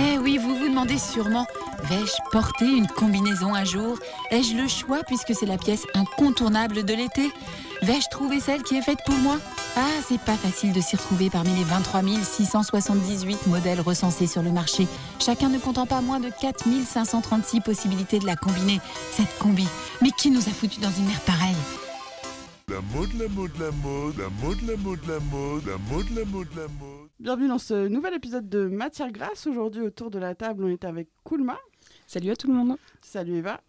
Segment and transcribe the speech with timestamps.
[0.00, 1.44] Eh oui, vous vous demandez sûrement,
[1.84, 3.98] vais-je porter une combinaison un jour?
[4.30, 7.32] Ai-je le choix puisque c'est la pièce incontournable de l'été?
[7.82, 9.38] Vais-je trouver celle qui est faite pour moi?
[9.76, 14.52] Ah, c'est pas facile de s'y retrouver parmi les 23 678 modèles recensés sur le
[14.52, 14.86] marché.
[15.18, 18.80] Chacun ne comptant pas moins de 4 536 possibilités de la combiner.
[19.12, 19.66] Cette combi.
[20.00, 21.56] Mais qui nous a foutu dans une mer pareille?
[22.68, 23.70] La mode, la la
[24.26, 24.40] la
[26.30, 26.97] mode.
[27.20, 29.48] Bienvenue dans ce nouvel épisode de Matière Grasse.
[29.48, 31.58] Aujourd'hui, autour de la table, on est avec Koulma.
[32.06, 32.76] Salut à tout le monde.
[33.00, 33.60] Salut Eva.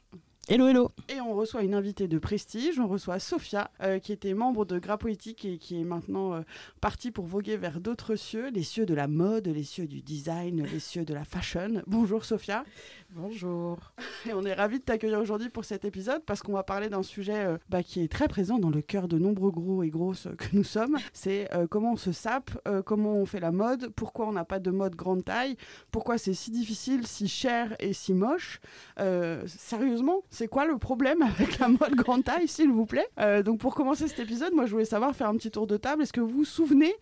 [0.52, 0.89] Hello, hello.
[1.09, 2.80] Et on reçoit une invitée de prestige.
[2.80, 6.41] On reçoit Sophia, euh, qui était membre de Gras Poétique et qui est maintenant euh,
[6.81, 10.63] partie pour voguer vers d'autres cieux, les cieux de la mode, les cieux du design,
[10.63, 11.84] les cieux de la fashion.
[11.85, 12.63] Bonjour Sophia.
[13.12, 13.80] Bonjour.
[14.27, 17.02] Et on est ravis de t'accueillir aujourd'hui pour cet épisode parce qu'on va parler d'un
[17.02, 20.27] sujet euh, bah, qui est très présent dans le cœur de nombreux gros et grosses
[20.38, 20.95] que nous sommes.
[21.11, 24.45] C'est euh, comment on se sape, euh, comment on fait la mode, pourquoi on n'a
[24.45, 25.58] pas de mode grande taille,
[25.89, 28.59] pourquoi c'est si difficile, si cher et si moche.
[29.00, 33.09] Euh, sérieusement, c'est quoi le problème avec la mode grande taille, s'il vous plaît?
[33.19, 35.75] Euh, Donc pour commencer cet épisode, moi je voulais savoir, faire un petit tour de
[35.75, 36.01] table.
[36.01, 36.95] Est-ce que vous vous souvenez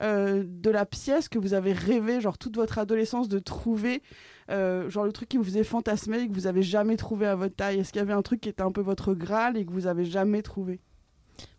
[0.00, 4.02] euh, de la pièce que vous avez rêvé, genre toute votre adolescence, de trouver,
[4.50, 7.34] euh, genre le truc qui vous faisait fantasmer et que vous avez jamais trouvé à
[7.34, 7.78] votre taille?
[7.78, 9.86] Est-ce qu'il y avait un truc qui était un peu votre graal et que vous
[9.86, 10.80] avez jamais trouvé?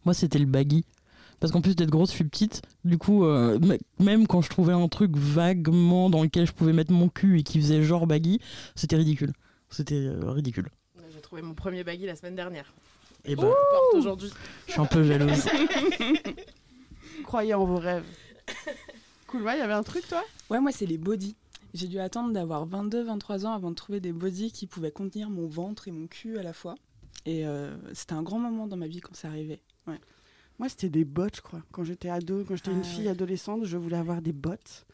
[0.06, 0.84] Moi, c'était le baggy.
[1.40, 2.64] Parce qu'en plus d'être grosse, je suis petite.
[2.84, 3.24] Du coup,
[4.00, 7.44] même quand je trouvais un truc vaguement dans lequel je pouvais mettre mon cul et
[7.44, 8.42] qui faisait genre baggy,
[8.76, 9.32] c'était ridicule.
[9.70, 10.70] C'était ridicule.
[11.30, 12.74] Trouvé mon premier baggy la semaine dernière.
[13.24, 14.32] Et bah, Je le porte aujourd'hui.
[14.66, 15.46] je suis un peu jalouse.
[17.24, 18.04] Croyez en vos rêves.
[19.28, 20.24] Cool, ouais, il y avait un truc toi?
[20.50, 21.36] Ouais, moi, c'est les bodys.
[21.76, 25.46] J'ai dû attendre d'avoir 22-23 ans avant de trouver des bodys qui pouvaient contenir mon
[25.46, 26.74] ventre et mon cul à la fois.
[27.28, 29.62] Et euh, c'était un grand moment dans ma vie quand c'est arrivé.
[30.58, 31.62] Moi, c'était des bottes, je crois.
[31.72, 33.12] Quand j'étais ado, quand j'étais une Ah fille ouais.
[33.12, 34.88] adolescente, je voulais avoir des bottes.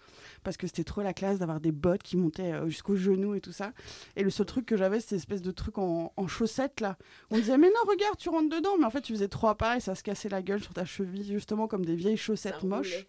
[0.46, 3.42] Parce que c'était trop la classe d'avoir des bottes qui montaient euh, jusqu'aux genoux et
[3.42, 3.74] tout ça.
[4.16, 6.98] Et le seul truc que j'avais, c'était espèce de truc en, en chaussettes, là.
[7.32, 8.78] On disait, mais non, regarde, tu rentres dedans.
[8.80, 10.86] Mais en fait, tu faisais trois pas et ça se cassait la gueule sur ta
[10.86, 12.94] cheville, justement comme des vieilles chaussettes Ça moches.
[12.94, 13.08] roulait.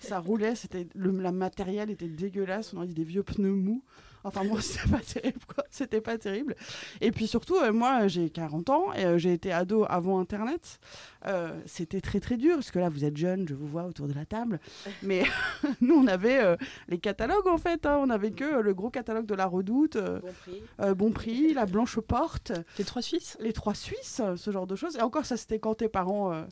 [0.00, 2.72] Ça roulait, c'était le la matériel était dégueulasse.
[2.72, 3.84] On aurait dit des vieux pneus mous.
[4.24, 5.64] Enfin, moi, c'était pas terrible, quoi.
[5.70, 6.56] C'était pas terrible.
[7.00, 10.78] Et puis surtout, euh, moi, j'ai 40 ans et euh, j'ai été ado avant Internet.
[11.26, 14.08] Euh, c'était très très dur parce que là vous êtes jeune, je vous vois autour
[14.08, 14.58] de la table.
[15.02, 15.24] Mais
[15.82, 16.56] nous on avait
[16.88, 17.98] les catalogues en fait, hein.
[18.00, 20.94] on avait que le gros catalogue de la Redoute, Bon prix.
[20.96, 24.96] Bon Prix, la Blanche Porte, Les trois Suisses les Trois Suisses, ce genre de choses.
[24.96, 26.46] Et encore ça c'était quand tes parents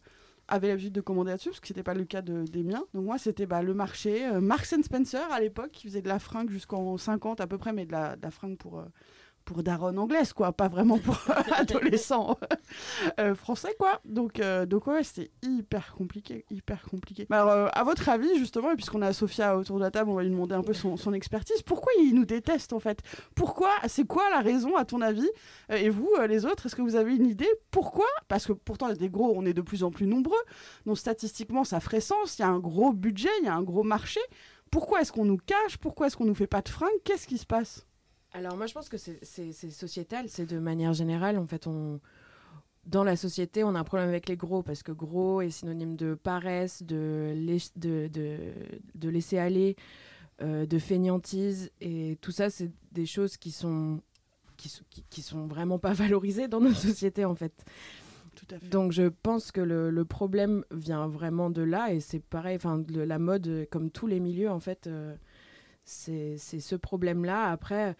[0.48, 2.84] avaient l'habitude de commander là-dessus parce que c'était pas le cas de- des miens.
[2.94, 6.18] Donc moi c'était bah, le marché, euh, Marks Spencer à l'époque qui faisait de la
[6.18, 8.84] fringue jusqu'en 50 à peu près, mais de la, de la fringue pour euh,
[9.48, 11.16] pour daronne anglaise, quoi, pas vraiment pour
[11.56, 12.36] adolescents
[13.18, 13.98] euh, français, quoi.
[14.04, 17.26] Donc, euh, donc ouais, c'était hyper compliqué, hyper compliqué.
[17.30, 20.14] Mais alors, euh, à votre avis, justement, puisqu'on a Sophia autour de la table, on
[20.14, 21.62] va lui demander un peu son, son expertise.
[21.62, 23.00] Pourquoi il nous déteste, en fait?
[23.34, 25.30] Pourquoi C'est quoi la raison, à ton avis?
[25.72, 27.48] Euh, Et vous, euh, les autres, est-ce que vous avez une idée?
[27.70, 28.06] Pourquoi?
[28.28, 30.44] Parce que pourtant, des gros, on est de plus en plus nombreux.
[30.84, 32.38] Donc, statistiquement, ça ferait sens.
[32.38, 34.20] Il y a un gros budget, il y a un gros marché.
[34.70, 35.78] Pourquoi est-ce qu'on nous cache?
[35.78, 36.90] Pourquoi est-ce qu'on nous fait pas de fringues?
[37.02, 37.87] Qu'est-ce qui se passe?
[38.32, 39.24] Alors moi je pense que c'est-
[39.70, 41.38] sociétal, c'est de manière générale.
[41.38, 42.00] En fait, on
[42.86, 45.94] dans la société, on a un problème avec les gros parce que gros est synonyme
[45.96, 48.38] de paresse, de, lais- de, de,
[48.94, 49.76] de laisser aller,
[50.42, 51.70] euh, de fainéantise.
[51.82, 54.00] Et tout ça, c'est des choses qui sont,
[54.56, 57.64] qui, sont- qui, qui sont vraiment pas valorisées dans notre société en fait.
[58.36, 58.68] Tout à fait.
[58.68, 62.82] Donc je pense que le, le problème vient vraiment de là et c'est pareil, enfin
[62.88, 65.14] la mode comme tous les milieux en fait, euh,
[65.88, 67.50] c'est ce problème-là.
[67.50, 67.96] Après,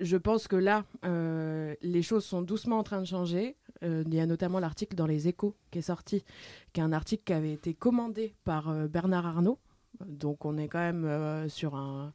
[0.00, 3.56] je pense que là, euh, les choses sont doucement en train de changer.
[3.82, 6.24] Euh, il y a notamment l'article dans les Échos qui est sorti,
[6.72, 9.58] qui est un article qui avait été commandé par euh, Bernard Arnault.
[10.06, 12.12] Donc on est quand même sur un...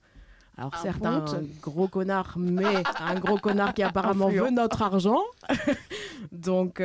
[0.57, 1.25] Alors Un certes, un
[1.61, 4.45] gros connard, mais un gros connard qui apparemment Influent.
[4.45, 5.21] veut notre argent.
[6.33, 6.81] Donc,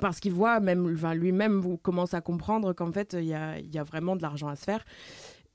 [0.00, 3.58] parce qu'il voit, même enfin, lui-même vous commence à comprendre qu'en fait, il y a,
[3.58, 4.84] il y a vraiment de l'argent à se faire.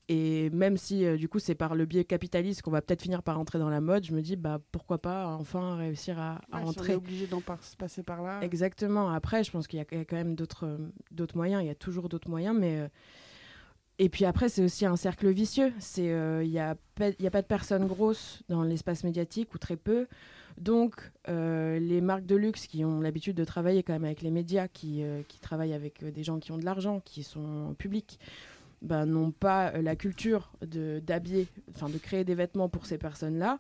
[0.10, 3.24] Et même si, euh, du coup, c'est par le biais capitaliste qu'on va peut-être finir
[3.24, 6.36] par entrer dans la mode, je me dis, bah, pourquoi pas enfin réussir à, à
[6.36, 6.96] Ouais, si on est entrer.
[6.96, 8.40] obligé d'en par- passer par là.
[8.42, 9.10] Exactement.
[9.10, 10.78] Après, je pense qu'il y, a il y a quand même d'autres euh,
[11.12, 11.64] d'autres moyens.
[11.64, 12.88] Il y a toujours d'autres moyens, mais euh,
[14.00, 15.72] et puis après, c'est aussi un cercle vicieux.
[15.80, 16.08] C'est
[16.44, 20.08] il y a pas- a de personnes grosses dans l'espace médiatique ou très peu.
[20.58, 24.30] Donc, euh, les marques de luxe qui ont l'habitude de travailler quand même avec les
[24.32, 27.74] médias, qui, euh, qui travaillent avec euh, des gens qui ont de l'argent, qui sont
[27.80, 28.20] publics,
[28.84, 33.60] ben, n'ont pas euh, la culture d'habiller, enfin de créer des vêtements pour ces personnes-là.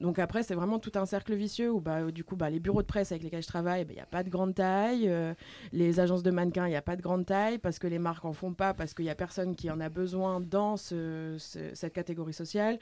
[0.00, 2.80] Donc après, c'est vraiment tout un cercle vicieux où bah, du coup, bah, les bureaux
[2.82, 5.06] de presse avec lesquels je travaille, il n'y a pas de grande taille.
[5.08, 5.34] euh,
[5.72, 8.24] les agences de mannequins, il n'y a pas de grande taille parce que les marques
[8.24, 11.74] en font pas, parce qu'il n'y a personne qui en a besoin dans ce- ce-
[11.74, 12.78] cette catégorie sociale.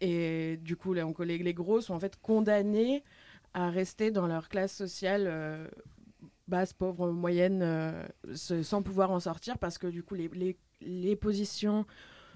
[0.00, 3.04] Et du coup, on- les, les gros sont en fait condamnés
[3.52, 5.68] à rester dans leur classe sociale euh,
[6.48, 7.62] basse, pauvre, moyenne,
[8.34, 11.86] sans pouvoir en sortir parce que du coup, les, les- les positions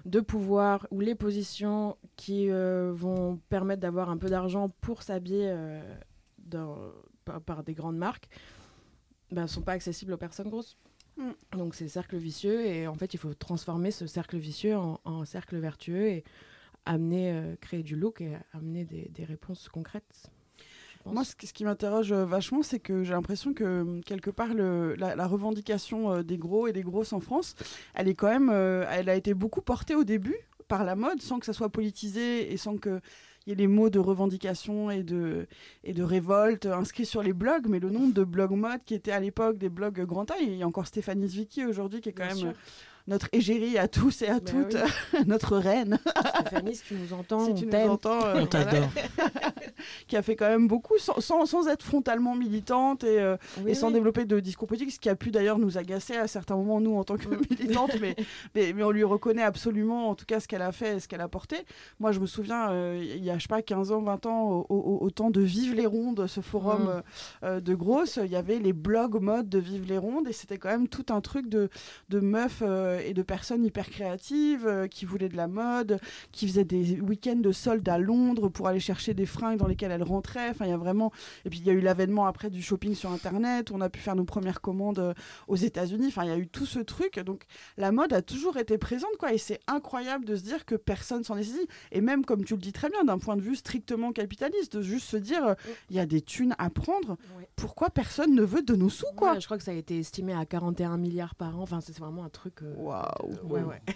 [0.05, 5.49] de pouvoir ou les positions qui euh, vont permettre d'avoir un peu d'argent pour s'habiller
[5.49, 5.81] euh,
[7.23, 8.27] par, par des grandes marques
[9.31, 10.77] ne sont pas accessibles aux personnes grosses.
[11.17, 11.31] Mm.
[11.57, 15.25] Donc c'est cercle vicieux et en fait il faut transformer ce cercle vicieux en, en
[15.25, 16.23] cercle vertueux et
[16.85, 20.29] amener, euh, créer du look et amener des, des réponses concrètes.
[21.03, 21.13] Pense.
[21.13, 24.29] Moi, ce qui, ce qui m'interroge euh, vachement, c'est que j'ai l'impression que euh, quelque
[24.29, 27.55] part, le- la, la revendication euh, des gros et des grosses en France,
[27.93, 30.35] elle est quand même, euh, elle a été beaucoup portée au début
[30.67, 33.01] par la mode, sans que ça soit politisé et sans que
[33.45, 35.47] il y ait les mots de revendication et de,
[35.83, 39.11] et de révolte inscrits sur les blogs, mais le nombre de blogs mode qui étaient
[39.11, 42.13] à l'époque des blogs grand taille, il y a encore Stéphanie Zwicky aujourd'hui qui est
[42.13, 42.53] quand Bien même sûr.
[43.05, 44.77] notre égérie à tous et à Bah toutes,
[45.27, 45.99] notre reine,
[46.39, 47.89] Stéphanie, si tu nous entends, si t'aime.
[47.89, 48.89] euh, On t'adore.
[50.13, 53.71] qui a fait quand même beaucoup sans, sans, sans être frontalement militante et, euh, Oui,
[53.71, 53.93] et sans oui.
[53.93, 56.95] développer de discours politique, ce qui a pu d'ailleurs nous agacer à certains moments, nous,
[56.95, 58.15] en tant que militantes, mais,
[58.53, 61.07] mais, mais on lui reconnaît absolument, en tout cas, ce qu'elle a fait et ce
[61.07, 61.55] qu'elle a porté.
[61.99, 64.49] Moi, je me souviens, euh, il y a, je sais pas, 15 ans, 20 ans,
[64.51, 67.01] au, au- au temps de Vive les Rondes, ce forum Mm.
[67.45, 70.59] euh, de Grosse, il y avait les blogs mode de Vive les Rondes, et c'était
[70.59, 71.69] quand même tout un truc de,
[72.09, 72.61] de meufs
[73.03, 75.99] et de personnes hyper créatives qui voulaient de la mode,
[76.31, 79.91] qui faisaient des week-ends de soldes à Londres pour aller chercher des fringues dans lesquelles
[79.91, 80.49] elles rentraient.
[80.49, 81.11] Enfin, il y a vraiment.
[81.45, 83.71] Et puis il y a eu l'avènement après du shopping sur Internet.
[83.71, 85.13] On a pu faire nos premières commandes euh,
[85.47, 86.07] aux États-Unis.
[86.07, 87.19] Enfin, il y a eu tout ce truc.
[87.19, 87.43] Donc
[87.77, 89.33] la mode a toujours été présente, quoi.
[89.33, 91.67] Et c'est incroyable de se dire que personne s'en est saisi.
[91.91, 94.81] Et même, comme tu le dis très bien, d'un point de vue strictement capitaliste, de
[94.81, 95.53] juste se dire, euh,
[95.89, 97.17] il y a des thunes à prendre.
[97.55, 99.33] Pourquoi personne ne veut de nos sous, quoi?
[99.33, 101.63] Ouais, je crois que ça a été estimé à 41 milliards par an.
[101.63, 102.61] Enfin, c'est vraiment un truc.
[102.63, 103.03] euh, Waouh.
[103.31, 103.81] euh, ouais, ouais.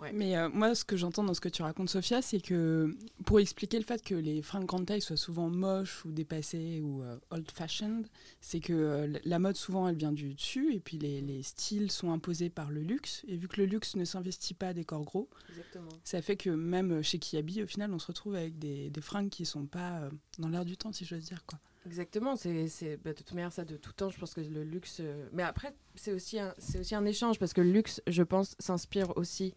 [0.00, 0.12] Ouais.
[0.12, 3.40] Mais euh, moi, ce que j'entends dans ce que tu racontes, Sophia, c'est que pour
[3.40, 7.18] expliquer le fait que les fringues grande taille soient souvent moches ou dépassées ou euh,
[7.30, 8.06] old-fashioned,
[8.40, 11.90] c'est que euh, la mode, souvent, elle vient du dessus et puis les, les styles
[11.90, 13.22] sont imposés par le luxe.
[13.28, 15.88] Et vu que le luxe ne s'investit pas à des corps gros, Exactement.
[16.04, 19.30] ça fait que même chez Kiabi, au final, on se retrouve avec des, des fringues
[19.30, 20.08] qui sont pas
[20.38, 21.44] dans l'air du temps, si j'ose dire.
[21.46, 21.58] Quoi.
[21.86, 24.10] Exactement, c'est bah, de toute manière ça de tout temps.
[24.10, 27.38] Je pense que le luxe, euh, mais après c'est aussi un c'est aussi un échange
[27.38, 29.54] parce que le luxe, je pense, s'inspire aussi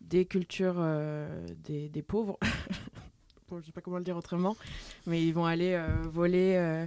[0.00, 2.38] des cultures euh, des, des pauvres.
[3.48, 4.56] bon, je sais pas comment le dire autrement,
[5.06, 6.86] mais ils vont aller euh, voler euh,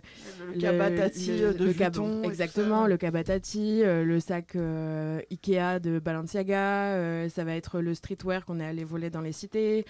[0.54, 7.30] Le cabatati le- de le Vuitton exactement le cabatati, euh, le sac Ikea de Balenciaga,
[7.30, 9.86] ça va être le streetwear qu'on est allé voler dans les cités,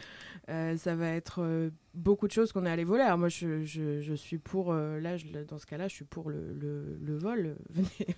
[0.50, 3.04] euh, ça va être euh, beaucoup de choses qu'on est allé voler.
[3.04, 6.04] Alors moi je, je, je suis pour euh, là je- dans ce cas-là je suis
[6.06, 7.56] pour le, le, le vol.
[7.70, 8.16] Venez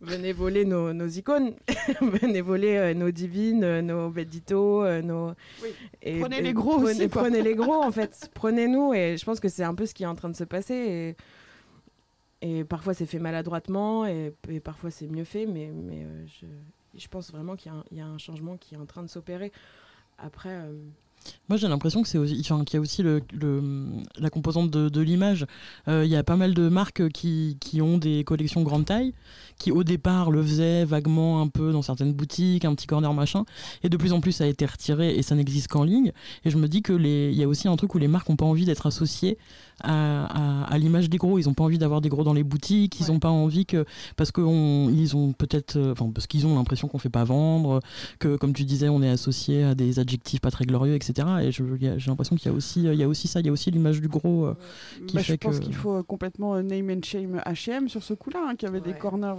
[0.00, 1.54] venez voler nos, nos icônes,
[2.00, 5.30] venez voler nos divines, nos Bedito, euh, nos
[5.62, 5.70] Oui.
[6.02, 9.24] et- Prenez et les gros prenez, aussi, prenez les gros en fait, prenez-nous et je
[9.24, 11.16] pense que c'est un peu ce qui est en train de se passer
[12.42, 14.32] et, et parfois c'est fait maladroitement et,
[14.62, 16.06] parfois c'est mieux fait mais, mais
[16.96, 18.86] je, pense vraiment qu'il y, a un- il y a un changement qui est en
[18.86, 19.50] train de s'opérer.
[20.18, 20.54] Après,
[21.48, 23.22] Moi, j'ai l'impression que c'est qu'il y a aussi le,
[24.18, 25.46] la composante de, de l'image.
[25.88, 29.12] Euh, Il y a pas mal de marques qui, qui ont des collections grande taille,
[29.58, 33.44] qui au départ le faisaient vaguement un peu dans certaines boutiques, un petit corner machin,
[33.82, 36.12] et de plus en plus ça a été retiré et ça n'existe qu'en ligne.
[36.44, 38.28] Et je me dis que les, il y a aussi un truc où les marques
[38.28, 39.38] n'ont pas envie d'être associées
[39.82, 41.38] à, à- à l'image des gros.
[41.38, 43.00] Ils n'ont pas envie d'avoir des gros dans les boutiques.
[43.00, 43.84] Ils n'ont pas envie que
[44.16, 47.80] parce qu'ils ont peut-être, euh, enfin parce qu'ils ont l'impression qu'on fait pas vendre,
[48.18, 51.26] que comme tu disais, on est associé à des adjectifs pas très glorieux, etc.
[51.42, 53.48] Et je- j'ai l'impression qu'il y a aussi, il y a aussi ça, il y
[53.48, 54.46] a aussi l'image du gros.
[54.46, 54.54] euh,
[55.06, 58.02] qui Bah, je fait pense que- qu'il faut complètement euh, name and shame H&M sur
[58.02, 59.34] ce coup-là, hein, qui avait des corners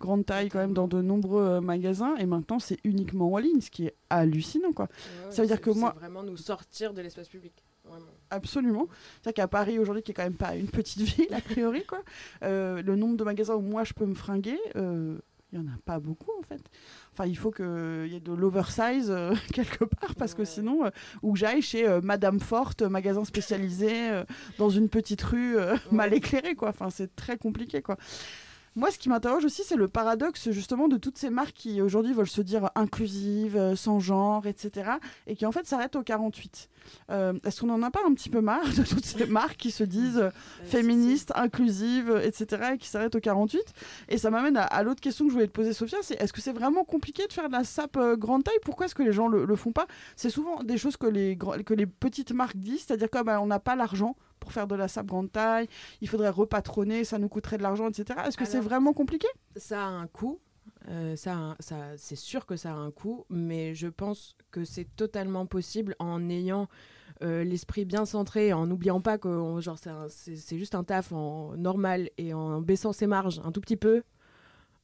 [0.00, 3.60] grande taille quand même dans de nombreux euh, magasins, et maintenant c'est uniquement en ligne,
[3.60, 4.88] ce qui est hallucinant, quoi.
[5.30, 7.52] Ça veut dire que moi- vraiment nous sortir de l'espace public.
[7.84, 8.06] Vraiment.
[8.30, 8.88] Absolument.
[9.22, 12.02] C'est-à-dire qu'à Paris aujourd'hui, qui est quand même pas une petite ville a priori, quoi,
[12.42, 15.18] euh, le nombre de magasins où moi je peux me fringuer, euh,
[15.52, 16.60] il y en a pas beaucoup en fait.
[17.12, 20.44] Enfin, il faut qu'il y ait de l'oversize euh, quelque part parce que Ouais.
[20.46, 20.90] sinon, euh,
[21.22, 24.24] ou que j'aille chez euh, Madame Forte, magasin spécialisé euh,
[24.58, 26.70] dans une petite rue euh, mal éclairée, quoi.
[26.70, 27.96] Enfin, c'est très compliqué, quoi.
[28.76, 32.12] Moi, ce qui m'interroge aussi, c'est le paradoxe justement de toutes ces marques qui aujourd'hui
[32.12, 34.90] veulent se dire inclusives, euh, sans genre, etc.
[35.26, 36.68] et qui en fait s'arrêtent au 48.
[37.10, 39.70] Euh, Est-ce qu'on n'en a pas un petit peu marre de toutes ces marques qui
[39.70, 40.30] se disent euh,
[40.64, 42.72] féministes, inclusives, etc.
[42.74, 43.62] et qui s'arrêtent au 48
[44.10, 46.32] Et ça m'amène à, à l'autre question que je voulais te poser, Sophia, c'est est-ce
[46.34, 48.58] que c'est vraiment compliqué de faire de la sape euh, grande taille?
[48.62, 49.86] Pourquoi est-ce que les gens le, le font pas?
[50.16, 53.58] C'est souvent des choses que les, que les petites marques disent, c'est-à-dire qu'on on n'a
[53.58, 55.68] pas l'argent pour faire de la sape grande taille,
[56.00, 58.18] il faudrait repatronner, ça nous coûterait de l'argent, etc.
[58.26, 59.28] Est-ce que c'est vraiment compliqué?
[59.56, 60.38] Ça a un coût.
[60.88, 64.86] euh, ça, ça, c'est sûr que ça a un coût, mais je pense que c'est
[64.96, 66.68] totalement possible en ayant
[67.22, 69.78] euh, l'esprit bien centré, en n'oubliant pas que on- genre,
[70.08, 74.02] c'est, juste un taf en normal et en baissant ses marges un tout petit peu.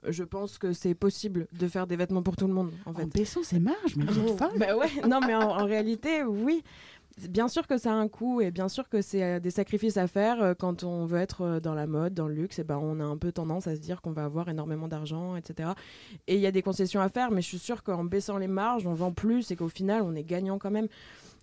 [0.09, 3.03] Je pense que c'est possible de faire des vêtements pour tout le monde, en fait.
[3.05, 4.59] En baissant ses marges, mais vous êtes Oh, folle.
[4.59, 6.65] bah ouais, non, mais en, en réalité, oui.
[7.29, 9.97] Bien sûr que ça a un coût et bien sûr que c'est euh, des sacrifices
[9.97, 12.59] à faire euh, quand on veut être euh, dans la mode, dans le luxe.
[12.59, 15.37] Et ben, on a un peu tendance à se dire qu'on va avoir énormément d'argent,
[15.37, 15.71] etc.
[16.27, 18.47] Et il y a des concessions à faire, mais je suis sûre qu'en baissant les
[18.47, 20.89] marges, on vend plus et qu'au final, on est gagnant quand même.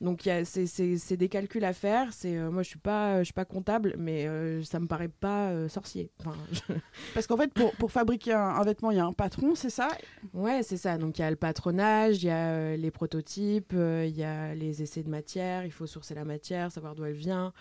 [0.01, 2.13] Donc c'est- des calculs à faire.
[2.13, 5.09] C'est euh, moi, je suis pas, je suis pas comptable, mais euh, ça me paraît
[5.09, 6.09] pas euh, sorcier.
[6.19, 6.73] Enfin, je-
[7.13, 9.69] Parce qu'en fait, pour, pour fabriquer un, un vêtement, il y a un patron, c'est
[9.69, 9.89] ça?
[10.33, 10.97] Ouais, c'est ça.
[10.97, 14.55] Donc il y a le patronage, il y a euh, les prototypes, il y a
[14.55, 17.51] les essais de matière, il faut sourcer la matière, savoir d'où elle vient.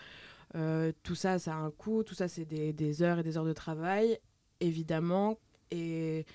[1.03, 3.45] Tout ça, ça a un coût, tout ça, c'est des, des heures et des heures
[3.45, 4.17] de travail,
[4.61, 5.37] évidemment.
[5.71, 6.25] Et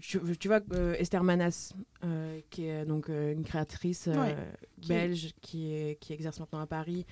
[0.00, 1.72] tu, tu vois, euh, Esther Manas,
[2.04, 4.36] euh, qui est donc euh, une créatrice euh, Ouais.
[4.80, 7.06] Qui- belge qui, est, qui exerce maintenant à Paris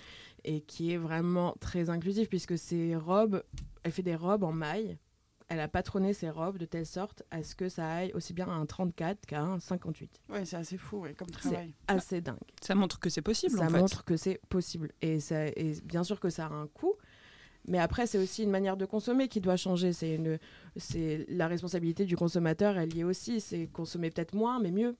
[0.44, 3.42] et qui est vraiment très inclusive puisque ses robes,
[3.82, 4.96] elle fait des robes en maille.
[5.52, 8.46] Elle a patronné ses robes de telle sorte à ce que ça aille aussi bien
[8.46, 10.20] à un 34 qu'à un 58.
[10.28, 11.74] Ouais, c'est assez fou ouais, comme travail.
[11.88, 12.38] Assez dingue.
[12.62, 13.78] Ça montre que c'est possible ça en fait.
[13.80, 14.92] montre que c'est possible.
[15.02, 16.94] Et, ça, et bien sûr que ça a un coût.
[17.68, 19.92] Mais après, c'est aussi une manière de consommer qui doit changer.
[19.92, 23.40] C'est la responsabilité du consommateur, elle y est aussi.
[23.40, 24.96] C'est consommer peut-être moins, mais mieux.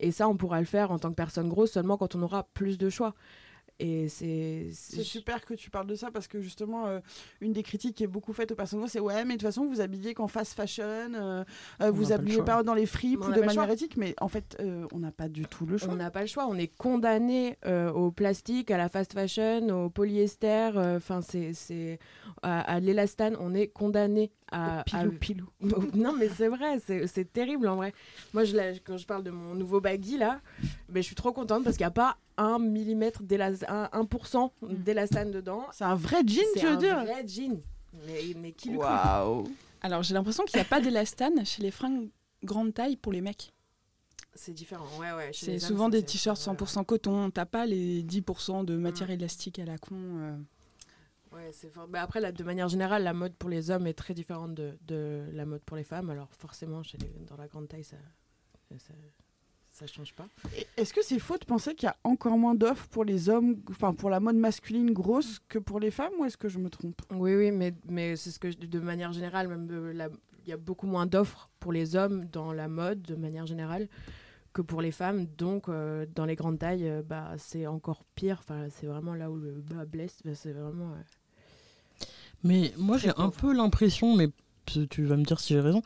[0.00, 2.44] Et ça, on pourra le faire en tant que personne grosse seulement quand on aura
[2.54, 3.14] plus de choix.
[3.80, 4.68] Et c'est.
[4.72, 7.00] C'est super que tu parles de ça parce que justement, euh,
[7.40, 9.66] une des critiques qui est beaucoup faite aux personnes c'est ouais, mais de toute façon,
[9.66, 11.44] vous habillez qu'en fast fashion, euh,
[11.82, 14.56] euh, vous habillez pas dans les fripes On ou de manière éthique, mais en fait,
[14.60, 15.88] euh, on n'a pas du tout le choix.
[15.92, 16.46] On n'a pas le choix.
[16.46, 21.52] On est condamné euh, au plastique, à la fast fashion, au polyester, euh, enfin c'est
[21.54, 21.98] c'est
[22.42, 23.36] à, à l'élastane.
[23.40, 25.46] On est condamné à, à- Pilou, pilou.
[25.94, 27.92] non mais c'est vrai, c'est c'est terrible en vrai.
[28.34, 30.40] Moi je, quand je parle de mon nouveau baggy là,
[30.88, 34.52] ben, je suis trop contente parce qu'il n'y a pas un millimètre d'élas- un 1%
[34.62, 35.66] d'élastane dedans.
[35.72, 37.60] C'est un vrai jean, C'est tu veux un dire vrai jean.
[38.06, 39.44] Mais, mais qui le coupe Waouh
[39.82, 42.08] Alors j'ai l'impression qu'il n'y a pas d'élastane chez les fringues
[42.44, 43.52] grande taille pour les mecs.
[44.34, 45.30] C'est différent, ouais ouais.
[45.34, 47.30] C'est souvent des c'est- t-shirts ouais, 100% coton.
[47.30, 48.80] T'as pas les 10% de Mm.
[48.80, 49.96] matière élastique à la con.
[49.96, 50.36] euh.
[51.32, 51.86] Ouais, c'est fort.
[51.88, 54.76] Bah, après, là, de manière générale, la mode pour les hommes est très différente de,
[54.86, 56.10] de la mode pour les femmes.
[56.10, 57.96] Alors forcément, chez les- dans la grande taille, ça,
[58.78, 58.92] ça,
[59.80, 60.26] ça change pas.
[60.76, 63.56] Est-ce que c'est faux de penser qu'il y a encore moins d'offres pour les hommes,
[63.70, 66.68] enfin pour la mode masculine grosse que pour les femmes, ou est-ce que je me
[66.68, 67.00] trompe?
[67.10, 70.08] Oui, oui, mais, mais c'est ce que je dis de manière générale, même euh,
[70.46, 73.88] il y a beaucoup moins d'offres pour les hommes dans la mode de manière générale
[74.52, 75.26] que pour les femmes.
[75.38, 78.38] Donc, euh, dans les grandes tailles, euh, bah, c'est encore pire.
[78.40, 80.18] Enfin, c'est vraiment là où le bas blesse.
[80.24, 80.92] Bah, c'est vraiment.
[80.92, 82.04] euh,
[82.42, 84.28] Mais moi, j'ai un peu l'impression, mais
[84.88, 85.82] tu- vas me dire si j'ai raison,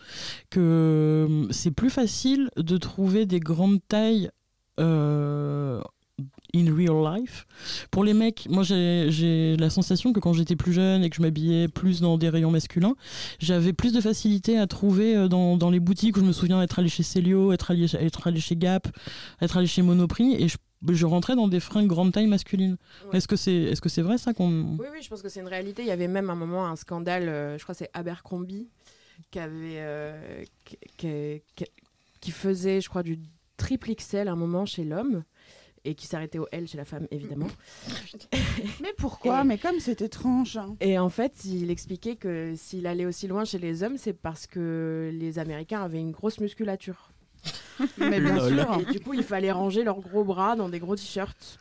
[0.51, 4.31] que hum, c'est plus facile de trouver des grandes tailles
[4.81, 5.81] euh,
[6.55, 7.47] in real life.
[7.91, 11.17] Pour les mecs, moi, j'ai j'ai la sensation que quand j'étais plus jeune et que
[11.17, 12.95] je m'habillais plus dans des rayons masculins,
[13.41, 16.63] j'avais plus de facilité à trouver euh, dans, dans les boutiques où je me souviens
[16.63, 18.89] être allé chez Célio, être allé, être allé chez Gap,
[19.41, 20.57] être allé chez Monoprix, et je,
[20.93, 22.77] je rentrais dans des fringues grande taille masculines.
[23.11, 23.19] Ouais.
[23.19, 24.77] Est-ce que c'est est -ce c'est vrai ça qu'on...
[24.79, 25.83] Oui, oui, je pense que c'est une réalité.
[25.83, 28.69] Il y avait même un moment un scandale, euh, je crois que c'est Abercrombie,
[29.31, 29.79] qui avait.
[29.79, 31.65] euh, qui, qui- qui-
[32.21, 33.19] qui faisait, je crois, du
[33.57, 35.25] triple XL à un moment chez l'homme.
[35.87, 37.49] Et qui s'arrêtait au L chez la femme, évidemment.
[38.81, 40.57] Mais pourquoi Et- Mais comme c'est étrange.
[40.57, 40.77] hein.
[40.81, 44.47] Et en fait, il expliquait que s'il allait aussi loin chez les hommes, c'est parce
[44.47, 47.13] que les Américains avaient une grosse musculature.
[47.99, 48.53] Mais bien Lol.
[48.59, 48.79] sûr.
[48.89, 51.59] Et du coup, il fallait ranger leurs gros bras dans des gros t-shirts.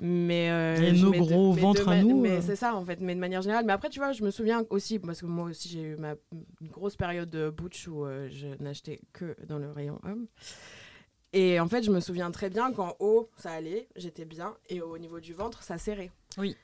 [0.00, 2.40] Mais euh, Et nos de- gros mais de ventres à nous, Mais euh.
[2.42, 3.64] c'est ça en fait, mais de manière générale.
[3.64, 6.14] Mais après, tu vois, je me souviens aussi parce que moi aussi j'ai eu ma
[6.60, 10.26] une grosse période de butch où euh, je n'achetais que dans le rayon homme.
[11.32, 14.80] Et en fait, je me souviens très bien qu'en haut ça allait, j'étais bien, et
[14.80, 16.10] au niveau du ventre ça serrait.
[16.38, 16.56] Oui.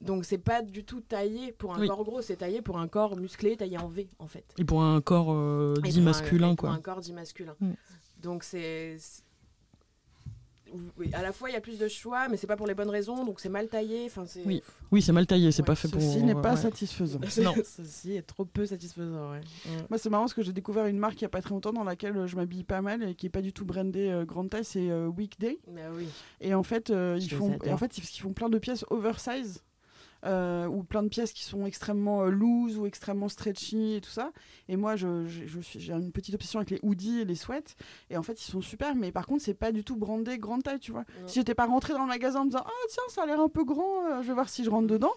[0.00, 1.88] Donc c'est pas du tout taillé pour un Oui.
[1.88, 4.44] corps gros, c'est taillé pour un corps musclé, taillé en V en fait.
[4.58, 6.70] Et pour un corps euh, dit un- masculin, et pour quoi.
[6.70, 7.54] un corps dit masculin.
[7.60, 7.72] Mm.
[8.22, 8.96] Donc c'est.
[10.98, 12.74] oui, à la fois il y a plus de choix, mais c'est pas pour les
[12.74, 14.04] bonnes raisons, donc c'est mal taillé.
[14.06, 14.44] Enfin, c'est.
[14.44, 14.62] Oui.
[14.92, 16.00] Oui, c'est mal taillé, c'est Ouais, pas fait pour.
[16.00, 16.60] Ceci n'est pas ouais.
[16.60, 17.20] satisfaisant.
[17.42, 17.54] Non.
[17.64, 19.32] Ceci est trop peu satisfaisant.
[19.32, 19.40] Ouais.
[19.66, 19.86] Mm.
[19.88, 21.72] Moi, c'est marrant parce que j'ai découvert une marque il y a pas très longtemps
[21.72, 24.24] dans laquelle euh, je m'habille pas mal et qui est pas du tout brandée euh,
[24.24, 25.58] grande taille, c'est euh, Weekday.
[25.68, 26.08] Oui.
[26.40, 28.84] Et en fait, euh, ils font, et en fait, ils ils font plein de pièces
[28.90, 29.62] oversize.
[30.24, 34.10] Euh, ou plein de pièces qui sont extrêmement euh, loose ou extrêmement stretchy et tout
[34.10, 34.32] ça.
[34.68, 37.34] Et moi, je, je- je suis- j'ai une petite obsession avec les hoodies et les
[37.34, 37.74] sweats.
[38.10, 38.94] Et en fait, ils sont super.
[38.94, 41.04] Mais par contre, c'est pas du tout brandé grande taille, tu vois.
[41.20, 41.26] Non.
[41.28, 43.40] Si j'étais pas rentrée dans le magasin en me disant Ah, tiens, ça a l'air
[43.40, 45.12] un peu grand, euh, je vais voir si je rentre dedans.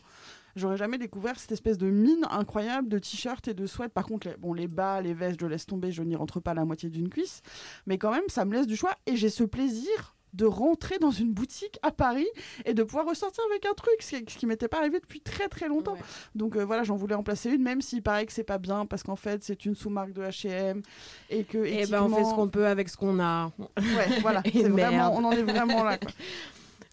[0.56, 3.90] J'aurais jamais découvert cette espèce de mine incroyable de t-shirts et de sweats.
[3.90, 6.54] Par contre, les, bon, les bas, les vestes, je laisse tomber, je n'y rentre pas
[6.54, 7.42] la moitié d'une cuisse.
[7.88, 11.12] Mais quand même, ça me laisse du choix et j'ai ce plaisir de rentrer dans
[11.12, 12.28] une boutique à Paris
[12.66, 15.48] et de pouvoir ressortir avec un truc, ce qui, qui m'était pas arrivé depuis très
[15.48, 15.94] très longtemps.
[15.94, 16.00] Ouais.
[16.36, 18.86] Donc euh, voilà, j'en voulais en placer une, même s'il paraît que c'est pas bien
[18.86, 20.82] parce qu'en fait c'est une sous-marque de H&M
[21.30, 23.52] et que Et ben on fait ce qu'on peut avec ce qu'on a.
[23.60, 25.98] Ouais, voilà, vraiment, on en est vraiment là.
[25.98, 26.12] quoi.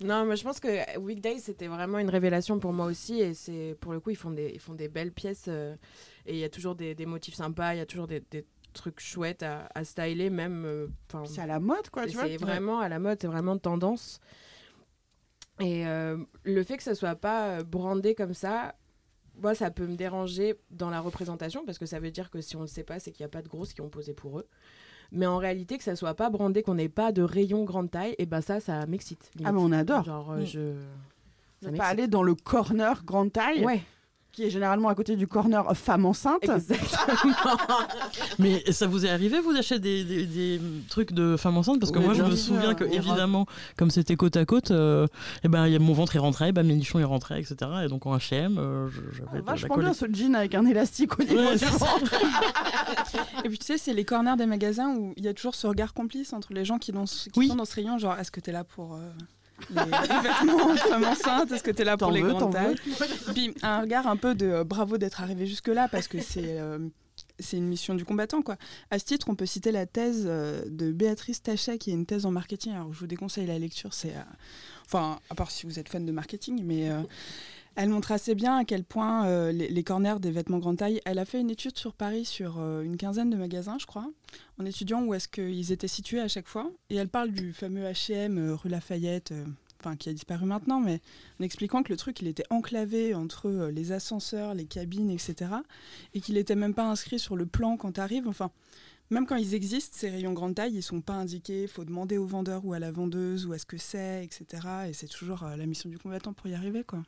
[0.02, 3.76] Non, mais je pense que Weekday c'était vraiment une révélation pour moi aussi et c'est
[3.80, 5.74] pour le coup ils font des ils font des belles pièces euh,
[6.24, 8.46] et il y a toujours des, des motifs sympas, il y a toujours des, des
[8.72, 10.64] trucs chouettes à, à styler même.
[10.64, 10.86] euh,
[11.26, 12.26] C'est à la mode quoi, tu vois.
[12.26, 14.20] c'est vraiment à la mode, c'est vraiment tendance.
[15.60, 18.74] Et euh, le fait que ça soit pas euh, brandé comme ça,
[19.36, 22.56] moi, ça peut me déranger dans la représentation parce que ça veut dire que si
[22.56, 24.38] on le sait pas, c'est qu'il n'y a pas de grosses qui ont posé pour
[24.38, 24.46] eux.
[25.12, 28.14] Mais en réalité, que ça soit pas brandé, qu'on n'ait pas de rayon grande taille,
[28.18, 29.30] et ben ça, ça m'excite.
[29.44, 30.04] Ah mais on adore.
[30.04, 30.46] Genre, euh, Mm.
[30.46, 30.60] je.
[31.62, 33.82] Ne ça pas aller dans le corner grande taille, Ouais,
[34.32, 36.42] qui est généralement à côté du corner femme enceinte.
[36.42, 37.32] exactement.
[38.38, 41.90] Mais ça vous est arrivé, vous achetez des, des- des trucs de femmes enceintes Parce
[41.92, 43.46] que Oui, moi, je me souviens que, évidemment,
[43.76, 45.06] comme c'était côte à côte, euh,
[45.44, 47.56] eh ben, il y a mon ventre il rentrait, ben, mes nichons ils rentraient, etc.
[47.84, 51.18] Et donc en HM, euh, je- j'avais la Vachement bien ce jean avec un élastique
[51.18, 52.14] au niveau Ouais, du ventre.
[53.44, 55.66] Et puis tu sais, c'est les corners des magasins où il y a toujours ce
[55.66, 57.48] regard complice entre les gens qui, dans ce- qui Oui.
[57.48, 58.98] sont dans ce rayon, genre est-ce que t'es là pour euh,
[59.70, 59.76] les,
[60.22, 62.76] vêtements femme enceinte, est-ce que t'es là pour les veux, grandes tailles.
[63.34, 66.78] Puis un regard un peu de euh, bravo d'être arrivé jusque-là parce que c'est euh,
[67.38, 68.56] c'est une mission du combattant quoi.
[68.90, 72.06] À ce titre, on peut citer la thèse euh, de Béatrice Tachet qui est une
[72.06, 72.72] thèse en marketing.
[72.72, 74.22] Alors je vous déconseille la lecture, c'est euh,
[74.86, 76.90] enfin à part si vous êtes fan de marketing, mais
[77.76, 81.00] elle montre assez bien à quel point euh, les, corners des vêtements grande taille.
[81.04, 84.10] Elle a fait une étude sur Paris sur euh, une quinzaine de magasins, je crois,
[84.58, 86.70] en étudiant où est-ce qu'ils étaient situés à chaque fois.
[86.90, 89.32] Et elle parle du fameux H&M rue Lafayette.
[89.82, 91.00] Enfin, qui a disparu maintenant, mais
[91.40, 95.52] en expliquant que le truc, il était enclavé entre les ascenseurs, les cabines, etc.
[96.12, 98.28] Et qu'il n'était même pas inscrit sur le plan quand tu arrives.
[98.28, 98.50] Enfin,
[99.08, 101.62] même quand ils existent, ces rayons grande taille, ils sont pas indiqués.
[101.62, 104.44] Il faut demander au vendeur ou à la vendeuse où est-ce que c'est, etc.
[104.90, 107.02] Et c'est toujours la mission du combattant pour y arriver, quoi.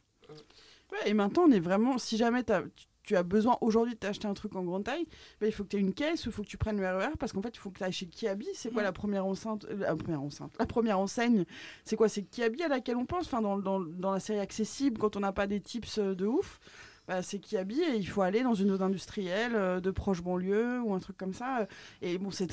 [0.92, 1.98] Ouais, et maintenant, on est vraiment.
[1.98, 5.06] Si jamais t'as- tu, tu as besoin aujourd'hui de t'acheter un truc en grande taille,
[5.40, 6.86] bah, il faut que tu aies une caisse ou il faut que tu prennes le
[6.86, 8.46] RER parce qu'en fait, il faut que tu ailles chez Kiabi.
[8.54, 10.52] C'est quoi la première enceinte euh, La première enceinte.
[10.58, 11.44] La première enseigne,
[11.84, 12.08] c'est quoi?
[12.08, 13.24] C'est Kiabi à laquelle on pense?
[13.26, 16.26] Enfin, dans, dans, dans la série accessible, quand on n'a pas des tips euh, de
[16.26, 16.60] ouf.
[17.08, 20.80] Bah, c'est Kiabi et il faut aller dans une zone industrielle euh, de proche banlieue
[20.82, 21.66] ou un truc comme ça.
[22.00, 22.46] Et bon, c'est,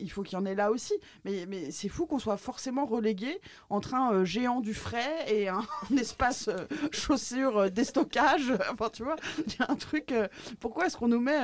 [0.00, 0.94] il faut qu'il y en ait là aussi.
[1.26, 5.48] Mais, mais c'est fou qu'on soit forcément relégué entre un euh, géant du frais et
[5.48, 5.62] un,
[5.98, 8.52] espace euh, chaussures déstockage.
[8.72, 9.16] Enfin, tu vois,
[9.46, 10.14] il y a un truc.
[10.60, 11.38] pourquoi est-ce qu'on nous met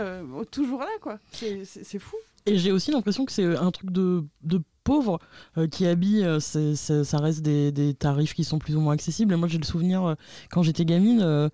[0.51, 1.19] toujours là, quoi?
[1.33, 2.17] C'est, fou.
[2.47, 5.19] Et j'ai aussi l'impression que c'est un truc de, de pauvre
[5.59, 8.95] euh, qui habille, c'est- c'est- ça reste des, des tarifs qui sont plus ou moins
[8.95, 9.35] accessibles.
[9.35, 10.17] Et moi, j'ai le souvenir,
[10.51, 11.51] quand j'étais gamine,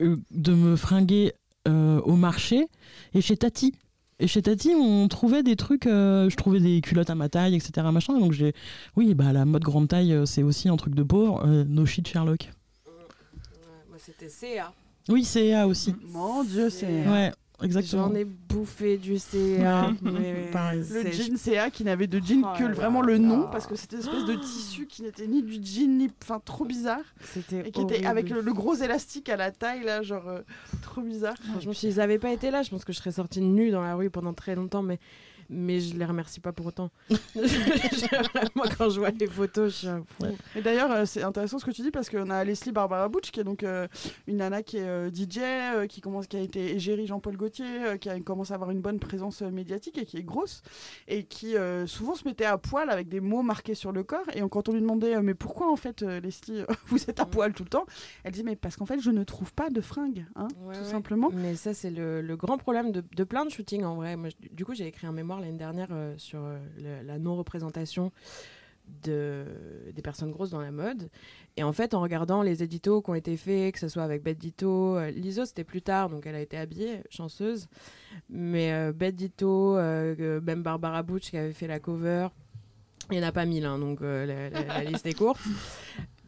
[0.00, 1.32] de me fringuer
[1.66, 2.66] euh, au marché
[3.14, 3.74] et chez Tati.
[4.20, 7.54] Et chez Tati, on trouvait des trucs, euh, je trouvais des culottes à ma taille,
[7.54, 7.86] etc.
[7.92, 8.18] Machin.
[8.18, 8.52] Donc j'ai,
[8.96, 11.44] oui, bah la mode grande taille, euh, c'est aussi un truc de pauvre.
[11.46, 12.50] Euh, no shit Sherlock.
[13.88, 14.72] Moi, c'était CA.
[15.08, 15.94] Oui, c'est A aussi.
[16.10, 17.06] Mon Dieu, c'est.
[17.06, 17.32] Ouais.
[17.62, 18.08] Exactement.
[18.08, 19.90] J'en ai bouffé du CA.
[20.02, 20.84] mais Pareil.
[20.90, 23.08] Le jean CA qui n'avait de jean Oh que là vraiment là.
[23.12, 26.10] le nom parce que c'était une espèce de tissu qui n'était ni du jean ni
[26.22, 29.82] enfin trop bizarre C'était et qui était avec le, le gros élastique à la taille
[29.84, 30.40] là genre euh,
[30.82, 31.34] trop bizarre.
[31.50, 33.94] Franchement, s'ils n'avaient pas été là, je pense que je serais sortie nue dans la
[33.94, 34.98] rue pendant très longtemps, mais,
[35.48, 36.90] mais je les remercie pas pour autant.
[38.54, 40.24] Moi, quand je vois les photos, je suis un fou.
[40.24, 40.34] Ouais.
[40.56, 43.30] Et d'ailleurs, euh, c'est intéressant ce que tu dis parce qu'on a Leslie Barbara Butch
[43.30, 43.86] qui est donc euh,
[44.26, 47.64] une nana qui est euh, DJ, euh, qui commence, qui a été égérie Jean-Paul Gaultier,
[47.86, 50.62] euh, qui a commencé à avoir une bonne présence euh, médiatique et qui est grosse
[51.06, 54.26] et qui euh, souvent se mettait à poil avec des mots marqués sur le corps.
[54.34, 57.24] Et quand on lui demandait euh, mais pourquoi en fait euh, Leslie vous êtes à
[57.28, 57.30] Mm.
[57.30, 57.84] poil tout le temps,
[58.24, 60.80] elle dit mais parce qu'en fait je ne trouve pas de fringues, hein, Ouais, tout
[60.80, 60.86] ouais.
[60.90, 61.30] simplement.
[61.34, 64.16] Mais ça, c'est le, le grand problème de, de plein de shootings en vrai.
[64.16, 68.12] Moi, du coup, j'ai écrit un mémoire l'année dernière euh, sur euh, le- la non-représentation
[69.02, 69.44] de,
[69.94, 71.10] des personnes grosses dans la mode.
[71.58, 74.22] Et en fait, en regardant les éditos qui ont été faits, que ce soit avec
[74.22, 77.66] Bette Ditto, euh, Liso, c'était plus tard, donc elle a été habillée, chanceuse.
[78.30, 82.28] Mais euh, Bette Ditto, euh, même Barbara Butch qui avait fait la cover.
[83.10, 85.40] Il n'y en a pas mille, hein, donc la, la- la liste est courte.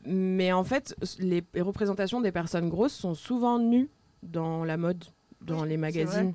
[0.07, 3.91] Mais en fait, les les représentations des personnes grosses sont souvent nues
[4.23, 5.05] dans la mode,
[5.43, 6.35] dans les magazines.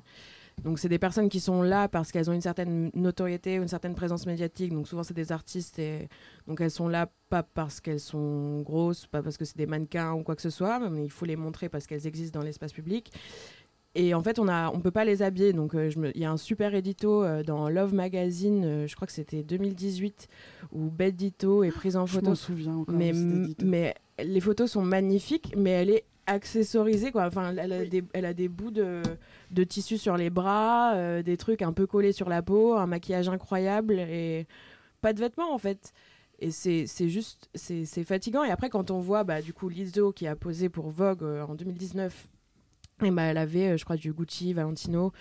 [0.64, 3.94] Donc c'est des personnes qui sont là parce qu'elles ont une certaine notoriété, une certaine
[3.94, 4.72] présence médiatique.
[4.72, 6.08] Donc souvent c'est des artistes et
[6.46, 10.14] donc elles sont là pas parce qu'elles sont grosses, pas parce que c'est des mannequins
[10.14, 12.72] ou quoi que ce soit, mais il faut les montrer parce qu'elles existent dans l'espace
[12.72, 13.12] public.
[13.98, 15.54] Et en fait, on a, on peut pas les habiller.
[15.54, 18.94] Donc, euh, je il y a un super édito euh, dans Love Magazine, euh, je
[18.94, 20.28] crois que c'était 2018,
[20.72, 22.94] où Bette Ditto est prise en Je photo m'en souviens encore.
[22.94, 27.26] mais les photos sont magnifiques, mais elle est accessorisée quoi.
[27.26, 27.88] Enfin, elle a, Oui.
[27.88, 29.02] des, elle a des bouts de,
[29.50, 32.86] de tissu sur les bras, euh, des trucs un peu collés sur la peau, un
[32.86, 34.46] maquillage incroyable et
[35.00, 35.92] pas de vêtements en fait.
[36.38, 38.44] Et c'est juste, c'est fatigant.
[38.44, 41.42] Et après, quand on voit bah, du coup Lizzo qui a posé pour Vogue euh,
[41.46, 42.28] en 2019,
[43.02, 45.12] et bah, elle avait, euh, je crois, du Gucci, Valentino.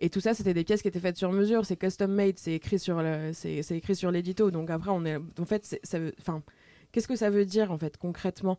[0.00, 1.64] Et tout ça, c'était des pièces qui étaient faites sur mesure.
[1.66, 4.50] C'est custom made, c'est écrit sur le, c'est c'est écrit sur l'édito.
[4.52, 6.42] Donc après, on est, en fait, c'est- ça veut, enfin,
[6.92, 8.56] qu'est-ce que ça veut dire en fait concrètement?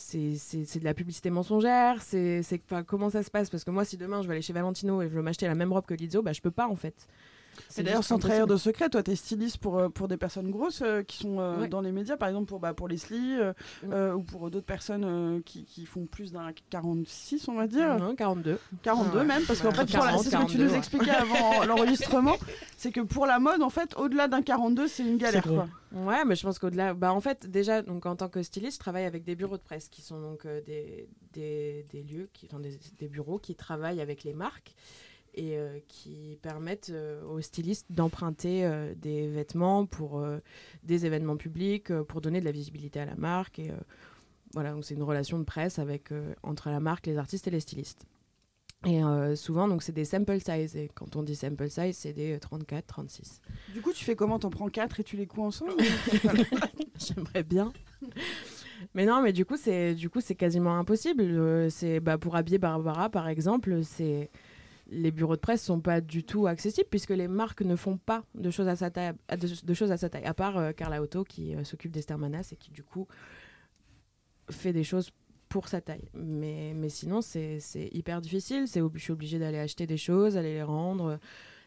[0.00, 2.42] C'est de la publicité mensongère c'est
[2.86, 3.50] comment ça se passe?
[3.50, 5.54] Parce que moi si demain je vais aller chez Valentino et je veux m'acheter la
[5.54, 7.06] même robe que Lizzo bah je peux pas en fait
[7.78, 10.82] Et d'ailleurs, sans trahir de secret, toi, t'es styliste pour, euh, pour des personnes grosses
[10.82, 11.68] euh, qui sont euh, Ouais.
[11.68, 13.36] dans les médias, par exemple pour, bah, pour Leslie
[13.84, 17.98] ou pour d'autres personnes qui, qui font plus d'un 46, on va dire.
[17.98, 19.24] Non, 42 42 Ouais.
[19.24, 21.64] même, parce qu'en fait, pour la- 40, c'est ce que tu 42, nous expliquais avant
[21.66, 22.36] l'enregistrement,
[22.76, 25.42] c'est que pour la mode, en fait, au-delà d'un 42, c'est une galère.
[25.42, 25.68] Quoi.
[25.92, 28.78] Ouais, mais je pense qu'au-delà, bah en fait déjà donc en tant que styliste, je
[28.80, 32.60] travaille avec des bureaux de presse qui sont donc des, des, des lieux, qui, enfin,
[32.60, 34.74] des, des bureaux qui travaillent avec les marques
[35.34, 40.24] et euh, qui permettent euh, aux stylistes d'emprunter euh, des vêtements pour
[40.82, 43.70] des événements publics, pour donner de la visibilité à la marque et
[44.52, 46.10] voilà donc c'est une relation de presse avec
[46.42, 48.04] entre la marque, les artistes et les stylistes.
[48.86, 49.00] Et
[49.36, 52.86] souvent donc c'est des sample size et quand on dit sample size c'est des 34,
[52.86, 53.40] 36.
[53.72, 54.38] Du coup, tu fais comment?
[54.38, 55.74] T'en prends 4 et tu les couds ensemble?
[56.98, 57.72] J'aimerais bien.
[58.94, 61.70] Mais non, mais du coup, c'est du coup, c'est quasiment impossible.
[61.70, 64.30] C'est bah, pour habiller Barbara, par exemple, c'est
[64.90, 68.24] les bureaux de presse sont pas du tout accessibles puisque les marques ne font pas
[68.34, 70.24] de choses à sa taille, à- de, de choses à sa taille.
[70.24, 73.06] À part euh, Carla Otto qui euh, s'occupe d'Esther Manas et qui du coup
[74.50, 75.10] fait des choses
[75.48, 76.08] pour sa taille.
[76.14, 78.66] Mais, mais sinon, c'est c'est hyper difficile.
[78.68, 81.18] C'est je suis obligée d'aller acheter des choses, aller les rendre.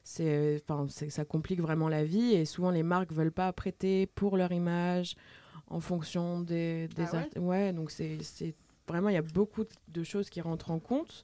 [0.05, 4.35] C'est, enfin, ça complique vraiment la vie et souvent les marques veulent pas prêter pour
[4.35, 5.15] leur image
[5.67, 7.39] en fonction des, des Ah ouais?
[7.39, 8.53] ouais, donc c'est c'est-
[8.85, 11.23] vraiment il y a beaucoup de choses qui rentrent en compte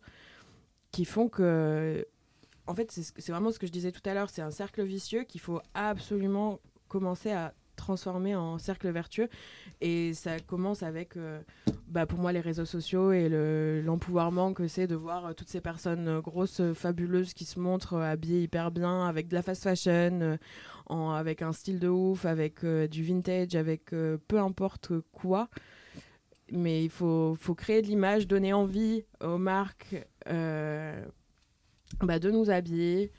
[0.92, 2.06] qui font que
[2.68, 5.24] en fait c'est vraiment ce que je disais tout à l'heure, c'est un cercle vicieux
[5.24, 9.30] qu'il faut absolument commencer à transformer en cercle vertueux.
[9.80, 11.40] Et ça commence avec euh,
[11.88, 15.48] bah, pour moi les réseaux sociaux et le- l'empouvoirment que c'est de voir euh, toutes
[15.48, 19.64] ces personnes euh, grosses fabuleuses qui se montrent habillées hyper bien avec de la fast
[19.64, 20.38] fashion
[20.90, 25.48] avec un style de ouf avec du vintage avec peu importe quoi
[26.52, 29.96] mais il faut, faut créer de l'image donner envie aux marques
[30.28, 31.04] euh,
[32.02, 33.12] bah, de nous habiller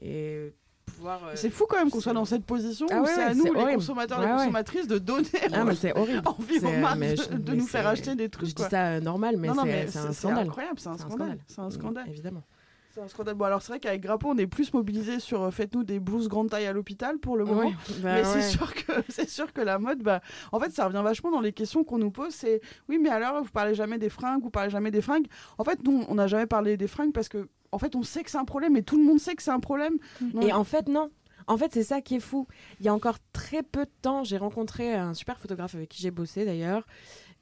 [0.00, 0.52] et
[0.86, 3.22] pouvoir euh, C'est fou quand même qu'on soit dans cette position Ah où ouais, c'est
[3.22, 3.74] à nous, les horrible.
[3.74, 4.38] consommateurs, Ouais, les ouais.
[4.38, 7.86] consommatrices, de donner ah, envie aux C'est- marques mais de, je- de mais nous faire
[7.86, 8.48] acheter des trucs.
[8.48, 9.48] je dis ça euh, normal mais
[9.88, 11.26] c'est un c'est scandale incroyable, c'est un C'est un scandale.
[11.28, 11.38] scandale.
[11.48, 12.06] C'est un scandale.
[12.06, 12.42] Mm, évidemment
[12.94, 13.34] C'est un scandale.
[13.34, 16.28] Bon, alors c'est vrai qu'avec Grappo, on est plus mobilisé sur euh, faites-nous des blouses
[16.28, 17.70] grande taille à l'hôpital pour le moment.
[17.70, 18.24] Bah mais ouais.
[18.24, 20.20] c'est sûr que c'est sûr que la mode, bah,
[20.52, 22.32] en fait, ça revient vachement dans les questions qu'on nous pose.
[22.32, 25.26] C'est oui, mais alors vous parlez jamais des fringues, vous parlez jamais des fringues.
[25.58, 28.22] En fait, nous, on n'a jamais parlé des fringues parce que, en fait, on sait
[28.22, 29.98] que c'est un problème et tout le monde sait que c'est un problème.
[30.40, 31.10] Et en fait, non.
[31.48, 32.46] En fait, c'est ça qui est fou.
[32.78, 36.00] Il y a encore très peu de temps, j'ai rencontré un super photographe avec qui
[36.00, 36.86] j'ai bossé d'ailleurs.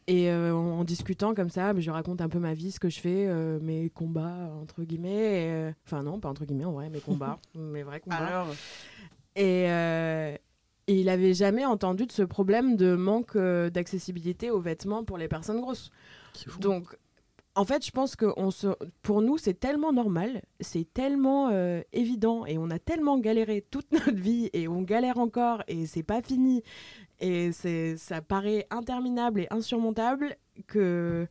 [0.08, 2.88] Et euh, en, en discutant comme ça, je raconte un peu ma vie, ce que
[2.90, 5.44] je fais, euh, mes combats, entre guillemets.
[5.44, 8.16] et, euh, Enfin, non, pas entre guillemets, en vrai, mes combats, mes vrais combats.
[8.16, 8.48] alors,
[9.36, 10.34] Et, euh,
[10.88, 15.18] et il avait jamais entendu de ce problème de manque euh, d'accessibilité aux vêtements pour
[15.18, 15.90] les personnes grosses.
[16.34, 16.58] C'est fou.
[16.58, 16.96] Donc,
[17.54, 18.68] en fait, je pense que on se...
[19.02, 23.92] pour nous, c'est tellement normal, c'est tellement euh, évident, et on a tellement galéré toute
[23.92, 26.62] notre vie, et on galère encore, et c'est pas fini,
[27.22, 27.52] et
[27.96, 31.26] ça paraît interminable et insurmontable que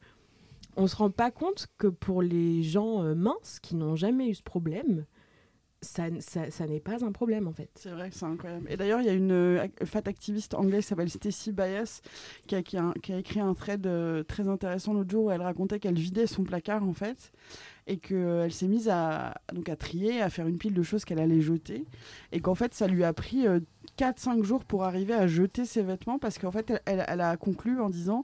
[0.78, 4.36] on se rend pas compte que pour les gens euh, minces qui n'ont jamais eu
[4.36, 5.06] ce problème,
[5.82, 6.10] ça,
[6.68, 7.70] n'est pas un problème en fait.
[7.76, 8.68] C'est vrai, c'est incroyable.
[8.70, 12.02] Et d'ailleurs, il y a une euh, fat activiste anglaise qui s'appelle Stacey Bias
[12.48, 12.60] qui a,
[13.18, 16.84] écrit un thread euh, très intéressant l'autre jour où elle racontait qu'elle vidait son placard
[16.84, 17.32] en fait
[17.88, 21.20] et qu'elle s'est mise à, donc à trier, à faire une pile de choses qu'elle
[21.20, 21.86] allait jeter
[22.32, 23.46] et qu'en fait, ça lui a pris
[23.98, 27.90] 4-5 jours pour arriver à jeter ses vêtements parce qu'en fait, elle a conclu en
[27.90, 28.24] disant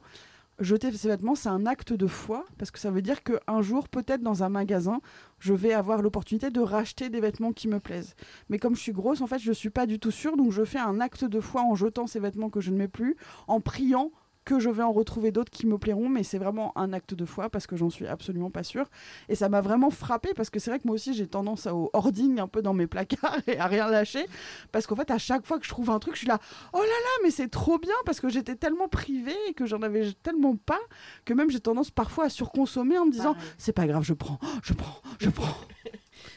[0.59, 3.89] jeter ces vêtements, c'est un acte de foi, parce que ça veut dire qu'un jour,
[3.89, 4.99] peut-être dans un magasin,
[5.39, 8.15] je vais avoir l'opportunité de racheter des vêtements qui me plaisent.
[8.49, 10.51] Mais comme je suis grosse, en fait, je ne suis pas du tout sûre, donc
[10.51, 13.15] je fais un acte de foi en jetant ces vêtements que je ne mets plus,
[13.47, 14.11] en priant
[14.47, 17.25] que je vais en retrouver d'autres qui me plairont, mais c'est vraiment un acte de
[17.25, 18.89] foi parce que j'en suis absolument pas sûre.
[19.27, 21.89] Et ça m'a vraiment frappé parce que c'est vrai que moi aussi j'ai tendance au
[21.91, 24.25] hoarding un peu dans mes placards et à rien lâcher.
[24.71, 26.39] Parce qu'en fait, à chaque fois que je trouve un truc, je suis là,
[26.71, 29.81] oh là là, mais c'est trop bien parce que j'étais tellement privée et que j'en
[29.81, 30.79] avais tellement pas
[31.25, 34.39] que même j'ai tendance parfois à surconsommer en me disant, c'est pas grave, je prends,
[34.63, 35.57] je prends, je prends.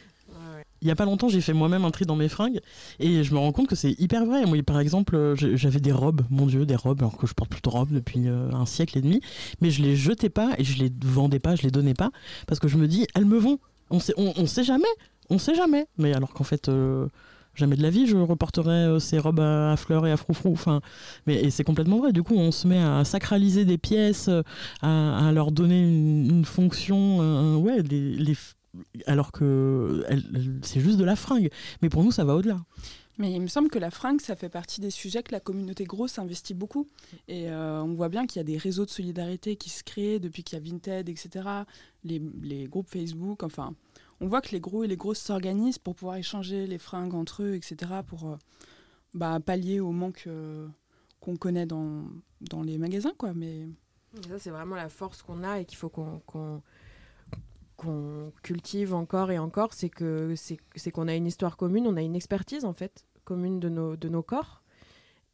[0.83, 2.61] il y a pas longtemps, j'ai fait moi-même un tri dans mes fringues
[2.99, 4.46] et je me rends compte que c'est hyper vrai.
[4.46, 7.61] Moi, par exemple, j'avais des robes, mon Dieu, des robes, alors que je porte plus
[7.62, 9.20] de robes depuis euh, un siècle et demi,
[9.61, 12.11] mais je les jetais pas et je les vendais pas, je les donnais pas
[12.46, 13.59] parce que je me dis, elles me vont.
[13.90, 14.85] On sait, on, sait jamais,
[15.31, 15.87] on sait jamais.
[15.99, 16.68] Mais alors qu'en fait.
[16.68, 17.07] euh,
[17.57, 20.53] Jamais de la vie, je reporterai euh, ces robes à, fleurs et à froufrou.
[20.53, 20.81] Enfin,
[21.27, 22.12] mais c'est complètement vrai.
[22.12, 24.31] Du coup, on se met à sacraliser des pièces,
[24.83, 27.59] à, leur donner une, fonction.
[27.59, 28.37] ouais, les,
[29.06, 31.50] alors que elle- elle- c'est juste de la fringue.
[31.83, 32.59] Mais pour nous, ça va au-delà.
[33.18, 35.85] Mais il me semble que la fringue, ça fait partie des sujets que la communauté
[35.85, 36.87] grosse investit beaucoup.
[37.28, 40.18] Et euh, on voit bien qu'il y a des réseaux de solidarité qui se créent
[40.18, 41.46] depuis qu'il y a Vinted, etc.
[42.02, 43.74] Les, les groupes Facebook, enfin,
[44.20, 47.42] on voit que les gros et les grosses s'organisent pour pouvoir échanger les fringues entre
[47.42, 47.76] eux, etc.
[48.06, 48.37] pour euh,
[49.12, 50.66] bah, pallier au manque euh,
[51.20, 52.04] qu'on connaît dans,
[52.40, 53.35] dans les magasins, quoi.
[53.35, 53.68] Mais
[54.28, 56.62] Ça, c'est vraiment la force qu'on a et qu'il faut qu'on qu'on-
[57.81, 59.73] qu'on cultive encore et encore.
[59.73, 63.59] C'est que c'est qu'on a une histoire commune, on a une expertise en fait commune
[63.61, 64.62] de nos, de nos corps.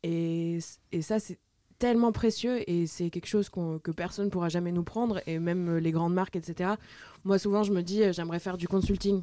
[0.03, 0.59] Et,
[0.93, 1.39] et ça, c'est
[1.79, 5.39] tellement précieux et c'est quelque chose qu'on- que personne ne pourra jamais nous prendre, et
[5.39, 6.75] même euh, les grandes marques, etc.
[7.25, 9.23] Moi, souvent, je me dis, euh, j'aimerais faire du consulting.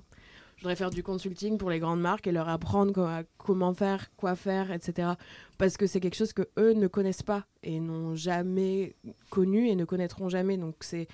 [0.57, 4.35] Je voudrais faire du consulting pour les grandes marques et leur apprendre comment faire, quoi
[4.35, 5.13] faire, etc.
[5.57, 8.95] Parce que c'est quelque chose que eux ne connaissent pas et n'ont jamais
[9.29, 10.57] connu et ne connaîtront jamais.
[10.57, 11.07] Donc c'est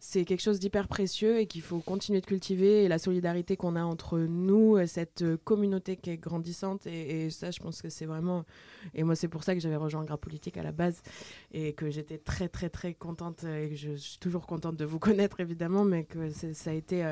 [0.00, 2.84] c'est quelque chose d'hyper précieux et qu'il faut continuer de cultiver.
[2.84, 6.86] Et la solidarité qu'on a entre nous, euh, cette euh, communauté qui est grandissante.
[6.86, 8.44] Et, ça, je pense que c'est vraiment.
[8.94, 11.02] Et moi, c'est pour ça que j'avais rejoint Gras Politique à la base
[11.52, 13.42] et que j'étais très, très, très contente.
[13.44, 16.74] euh, Et que je suis toujours contente de vous connaître, évidemment, mais que ça a
[16.74, 17.04] été.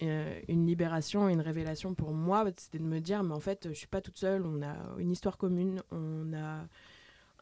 [0.00, 3.86] une libération, une révélation pour moi, c'était de me dire, mais en fait, je suis
[3.86, 6.66] pas toute seule, on a une histoire commune, on a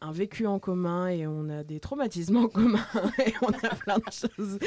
[0.05, 2.85] un vécu en commun et on a des traumatismes en commun
[3.25, 4.59] et on a plein de choses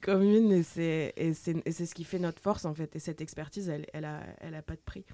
[0.00, 4.04] communes et c'est ce qui fait notre force en fait et cette expertise elle elle
[4.04, 5.04] a elle a pas de prix.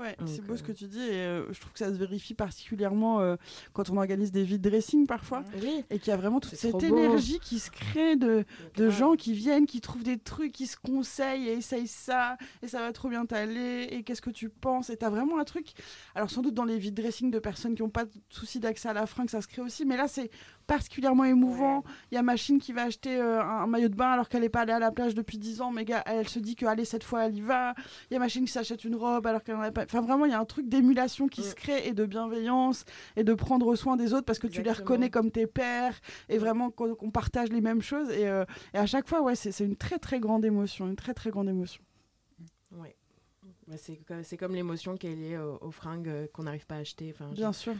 [0.00, 1.98] Ouais, c'est beau ce euh, que tu dis et euh, je trouve que ça se
[1.98, 3.36] vérifie particulièrement euh,
[3.74, 5.84] quand on organise des vide dressing parfois Oui.
[5.90, 6.80] et qu'il y a vraiment toute cette beau.
[6.80, 10.78] énergie qui se crée de, de gens qui viennent, qui trouvent des trucs, qui se
[10.78, 14.88] conseillent et essayent ça et ça va trop bien t'aller et qu'est-ce que tu penses
[14.88, 15.74] et t'as vraiment un truc.
[16.14, 18.88] Alors sans doute dans les vide dressing de personnes qui n'ont pas de souci d'accès
[18.88, 20.30] à la fringue ça se crée aussi, mais là c'est
[20.74, 21.82] particulièrement émouvant.
[22.10, 24.42] Il y a Machine qui va acheter euh, un, un maillot de bain alors qu'elle
[24.42, 26.64] n'est pas allée à la plage depuis 10 ans, mais gars, elle se dit que
[26.64, 27.74] allez cette fois elle y va.
[28.08, 29.82] Il y a Machine qui s'achète une robe alors qu'elle n'en a pas.
[29.82, 31.44] Enfin vraiment il y a un truc d'émulation qui Mm.
[31.44, 32.84] se crée et de bienveillance
[33.16, 36.38] et de prendre soin des autres parce que tu les reconnais comme tes pères et
[36.38, 39.76] vraiment qu'on partage les mêmes choses et, euh, et à chaque fois ouais c'est une
[39.76, 41.82] très très grande émotion, une très très grande émotion.
[42.76, 42.94] Ouais.
[43.66, 46.66] Bah, c'est co- c'est comme l'émotion qui est liée aux, aux fringues euh, qu'on n'arrive
[46.66, 47.12] pas à acheter.
[47.14, 47.74] Enfin, Bien sûr.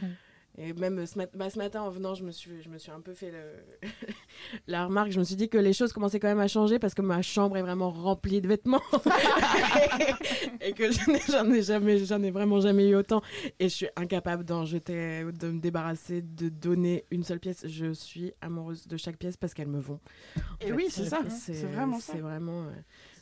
[0.57, 2.91] Et même ce, mat- bah, ce matin, en venant, je me suis, je me suis
[2.91, 3.87] un peu fait le-
[4.67, 5.11] la remarque.
[5.11, 7.21] Je me suis dit que les choses commençaient quand même à changer parce que ma
[7.21, 8.81] chambre est vraiment remplie de vêtements.
[10.61, 11.13] et que j'en
[11.53, 13.21] ai, jamais, j'en ai vraiment jamais eu autant.
[13.59, 17.65] Et je suis incapable d'en jeter, de me débarrasser, de donner une seule pièce.
[17.67, 19.99] Je suis amoureuse de chaque pièce parce qu'elles me vont.
[20.37, 21.19] En Et fait, oui, c'est ça.
[21.29, 22.13] C'est vraiment ça.
[22.13, 22.63] C'est vraiment.
[22.63, 22.71] euh,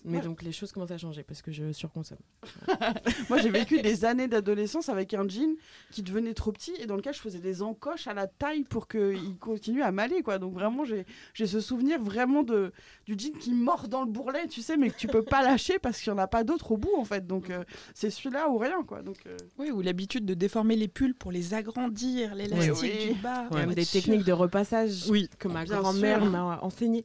[0.06, 0.24] Mais Ouais.
[0.24, 2.18] donc les choses commencent à changer parce que je surconsomme.
[3.30, 5.56] Moi, j'ai vécu des années d'adolescence avec un jean
[5.92, 8.88] qui devenait trop petit et dans lequel je faisais des encoches à la taille pour
[8.88, 10.38] qu'il continue à m'aller, quoi.
[10.40, 12.72] Donc vraiment, j'ai j'ai ce souvenir vraiment de
[13.06, 15.80] du jean qui mord dans le bourrelet, tu sais, mais que tu peux pas lâcher
[15.80, 17.28] parce qu'il y en a pas d'autre au bout, en fait.
[17.28, 19.02] Donc euh, c'est celui-là ou rien, quoi.
[19.02, 23.14] Donc euh, oui, ou l'habitude de déformer les pulls pour les agrandir, l'élastique Oui.
[23.16, 23.48] du bas.
[23.54, 25.30] Même des techniques de repassage Oui.
[25.40, 27.04] que ma grand-mère m'a enseigné.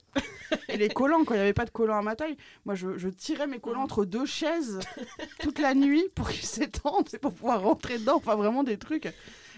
[0.68, 2.83] et les collants, quand il y avait pas de collants à ma taille, moi je,
[2.96, 4.80] je tirais mes collants entre deux chaises
[5.40, 8.16] toute la nuit pour qu'ils s'étendent et pour pouvoir rentrer dedans.
[8.16, 9.06] Enfin, vraiment des trucs.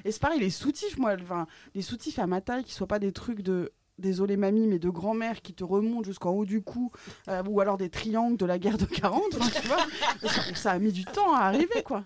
[0.04, 2.98] Et c'est pareil, les soutifs, moi, enfin, les soutifs à ma taille qui soient pas
[2.98, 3.72] des trucs de.
[3.98, 6.92] Désolé mamie, mais de grand-mère qui te remontent jusqu'en haut du cou,
[7.28, 9.86] euh, ou alors des triangles de la guerre de 40, enfin, tu vois,
[10.30, 12.04] ça, ça a mis du temps à arriver, quoi.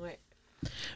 [0.00, 0.18] Ouais.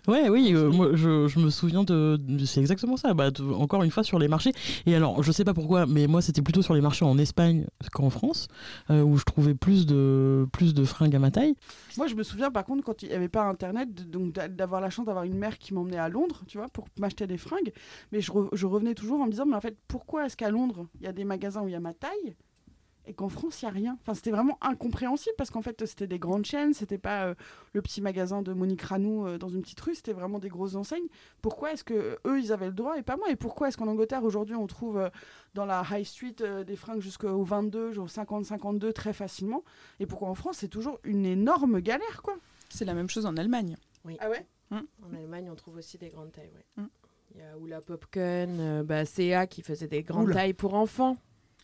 [0.06, 2.16] Ouais, oui, euh, moi je, je me souviens de.
[2.20, 3.14] de- c'est exactement ça.
[3.14, 4.52] Bah, de- encore une fois sur les marchés.
[4.86, 7.66] Et alors, je sais pas pourquoi, mais moi c'était plutôt sur les marchés en Espagne
[7.92, 8.48] qu'en France,
[8.90, 11.54] euh, où je trouvais plus de, plus de fringues à ma taille.
[11.96, 14.48] Moi, je me souviens par contre quand il n'y avait pas internet, de- donc d'a-
[14.48, 17.38] d'avoir la chance d'avoir une mère qui m'emmenait à Londres, tu vois, pour m'acheter des
[17.38, 17.72] fringues.
[18.12, 20.50] Mais je, re- je revenais toujours en me disant, mais en fait, pourquoi est-ce qu'à
[20.50, 22.34] Londres, il y a des magasins où il y a ma taille?
[23.06, 26.06] Et qu'en France, il n'y a rien Enfin, c'était vraiment incompréhensible parce qu'en fait, c'était
[26.06, 27.34] des grandes chaînes, c'était pas euh,
[27.72, 30.74] le petit magasin de Monique Ranou euh, dans une petite rue, c'était vraiment des grosses
[30.74, 31.06] enseignes.
[31.42, 33.30] Pourquoi est-ce que eux, ils avaient le droit et pas moi?
[33.30, 35.08] Et pourquoi est-ce qu'en Angleterre, aujourd'hui, on trouve euh,
[35.54, 39.64] dans la high street euh, des fringues jusqu'au 22, au 50-52 très facilement?
[40.00, 42.36] Et pourquoi en France, c'est toujours une énorme galère, quoi?
[42.70, 43.76] C'est la même chose en Allemagne.
[44.18, 44.46] Ah ouais?
[44.70, 46.50] En Allemagne, on trouve aussi des grandes tailles.
[46.54, 46.82] ouais.
[46.82, 46.88] Mm.
[47.34, 50.34] Il y a Oula Popken, euh, bah, CA qui faisait des grandes Oula.
[50.34, 51.16] tailles pour enfants.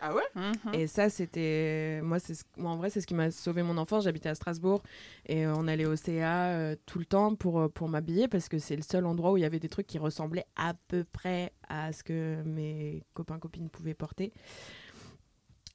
[0.03, 0.75] Ah ouais Mhm.
[0.75, 2.01] Et ça, c'était.
[2.03, 4.05] Moi, c'est ce- moi, en vrai, c'est ce qui m'a sauvé mon enfance.
[4.05, 4.83] J'habitais à Strasbourg
[5.27, 8.49] et euh, on allait au CA euh, tout le temps pour, euh, pour m'habiller parce
[8.49, 11.05] que c'est le seul endroit où il y avait des trucs qui ressemblaient à peu
[11.05, 14.33] près à ce que mes copains, copines pouvaient porter.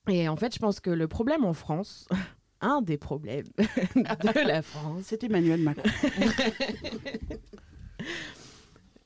[0.08, 2.08] Et en fait, je pense que le problème en France,
[2.62, 3.46] un des problèmes
[3.96, 5.84] de la France, C'était Emmanuel Macron.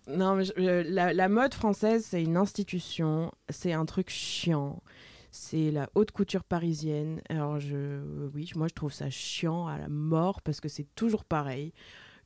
[0.07, 4.81] Non, mais je- je- la, la mode française, c'est une institution, c'est un truc chiant.
[5.31, 7.21] C'est la haute couture parisienne.
[7.29, 7.99] Alors, je,
[8.33, 11.71] oui, moi, je trouve ça chiant à la mort parce que c'est toujours pareil,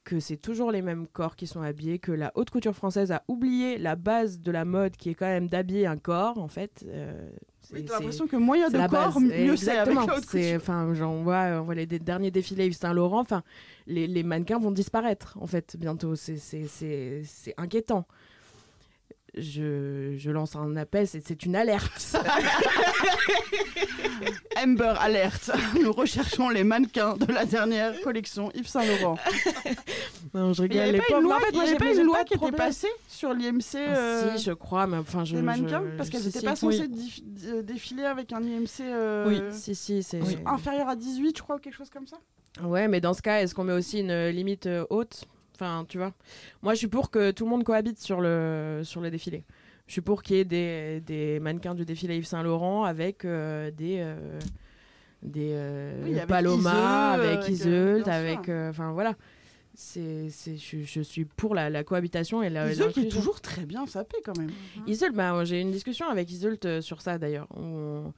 [0.06, 3.24] que c'est toujours les mêmes corps qui sont habillés, que la haute couture française a
[3.28, 6.86] oublié la base de la mode qui est quand même d'habiller un corps, en fait.
[6.88, 7.30] Euh,
[7.62, 9.24] c'est- Oui, l'impression que moins il y a c'est de corps, base.
[9.24, 10.56] mieux c'est avec la haute C'est- couture.
[10.58, 13.20] Enfin, genre, on voit, on voit les derniers défilés Yves Saint Laurent.
[13.22, 13.44] Enfin,
[13.88, 16.16] les, les mannequins vont disparaître en fait bientôt.
[16.16, 18.06] C'est c'est- c'est c'est inquiétant.
[19.36, 22.16] Je, je lance un appel, c'est une alerte.
[24.58, 25.52] Amber Alert.
[25.82, 29.18] Nous recherchons les mannequins de la dernière collection Yves Saint Laurent.
[30.34, 30.82] non, je Il n'y rigole.
[30.82, 31.24] avait Les pas une pauvres.
[31.24, 32.88] loi, En fait, il y moi, avait j'ai pas j'ai une loi qui était passée
[33.08, 35.36] sur l'IMC Ah, euh, Si, je crois, mais enfin, je.
[35.36, 36.46] des mannequins je- parce qu'elles n'étaient si.
[36.46, 37.24] pas censées Oui.
[37.64, 39.42] défiler avec un IMC euh, Oui.
[39.52, 40.20] Si, si, c'est.
[40.46, 42.18] inférieur à 18, je crois, ou quelque chose comme ça.
[42.64, 45.26] Ouais, mais dans ce cas, est-ce qu'on met aussi une euh, limite euh, haute?
[45.56, 46.14] Enfin, tu vois.
[46.62, 49.44] Moi, je suis pour que tout le monde cohabite sur le, sur le défilé.
[49.88, 53.26] Je suis pour qu'il y ait des, des mannequins du défilé Yves Saint Laurent avec
[53.26, 53.98] euh, des.
[54.00, 54.40] euh,
[55.22, 58.50] des euh, Oui, avec Paloma, avec Iseult, avec.
[58.50, 59.16] euh, Enfin, voilà.
[59.76, 62.72] C'est, c'est, je, je suis pour la, la cohabitation et la.
[62.72, 64.52] Iseult est toujours très bien sapé quand même.
[64.88, 67.48] Iseult, bah, j'ai eu une discussion avec Iseult sur ça d'ailleurs.
[67.56, 68.14] On,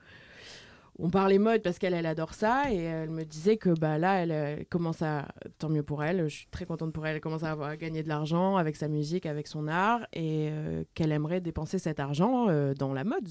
[0.97, 4.21] on parlait mode parce qu'elle elle adore ça et elle me disait que bah là
[4.21, 5.27] elle, euh, commence à
[5.59, 6.27] tant mieux pour elle.
[6.29, 7.15] Je suis très contente pour elle.
[7.15, 10.49] Elle commence à avoir à gagner de l'argent avec sa musique, avec son art et
[10.51, 13.27] euh, qu'elle aimerait dépenser cet argent euh, dans la mode.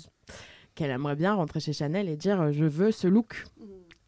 [0.74, 3.44] Qu'elle aimerait bien rentrer chez Chanel et dire je veux ce look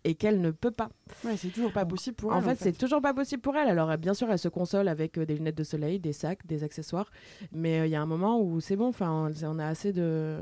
[0.09, 0.89] et qu'elle ne peut pas.
[1.25, 2.45] Ouais, c'est toujours pas possible pour En elle.
[2.45, 3.69] fait, c'est toujours pas possible pour elle.
[3.69, 6.47] Alors, euh, bien sûr, elle se console avec euh, des lunettes de soleil, des sacs,
[6.47, 7.11] des accessoires.
[7.53, 8.87] Mais euh, il y a un moment où c'est bon.
[8.89, 10.39] Enfin, on- on a assez de,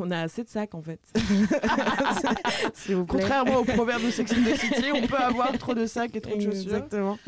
[0.00, 1.00] on a assez de sacs en fait.
[2.74, 3.20] S'il vous plaît.
[3.20, 6.20] Contrairement au proverbe de Sex and the City, on peut avoir trop de sacs et
[6.20, 6.74] trop de chaussures.
[6.74, 7.18] Exactement.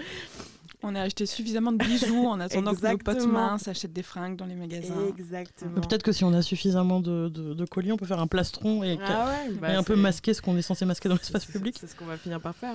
[0.86, 4.36] On a acheté suffisamment de bijoux en attendant que nos potes minces achètent des fringues
[4.36, 4.94] dans les magasins.
[5.08, 5.80] Exactement.
[5.80, 8.84] Peut-être que si on a suffisamment de, de, de colis, on peut faire un plastron
[8.84, 11.46] et, Ah ouais, bah, et un peu masquer ce qu'on est censé masquer dans l'espace
[11.46, 11.76] public.
[11.80, 12.74] C'est ce qu'on va finir par faire.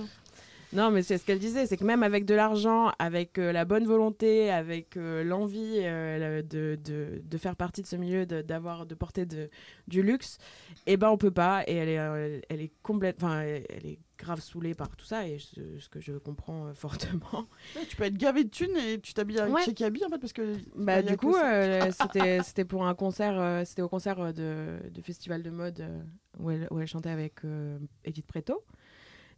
[0.72, 3.66] Non, mais c'est ce qu'elle disait, c'est que même avec de l'argent, avec euh, la
[3.66, 8.44] bonne volonté, avec euh, l'envie euh, de, de, de faire partie de ce milieu, de,
[8.44, 9.50] d'avoir, de porter de,
[9.88, 10.38] du luxe,
[10.86, 11.64] eh ben on peut pas.
[11.66, 15.26] Et elle est, euh, elle est complète, enfin, elle est grave saoulée par tout ça,
[15.28, 17.48] et ce, ce que je comprends euh, fortement.
[17.76, 19.64] Ouais, tu peux être gavé de thunes et tu t'habilles avec Ouais.
[19.64, 20.56] chez Kaby en fait parce que.
[20.76, 24.90] Bah, du coup, euh, c'était, c'était pour un concert, euh, c'était au concert euh, de,
[24.90, 26.02] de festival de mode euh,
[26.40, 28.64] où, elle, où elle chantait avec euh, Edith Preto.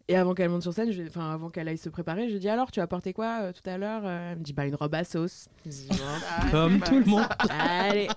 [0.08, 2.40] Et avant qu'elle monte sur scène, je- enfin avant qu'elle aille se préparer, je lui
[2.40, 4.76] dis alors, tu as porté quoi euh, tout à l'heure Elle me dit bah une
[4.76, 5.48] robe à sauce.
[5.66, 5.88] Dis.
[6.28, 7.24] Ah, Comme tout le monde.
[7.50, 8.08] Allez.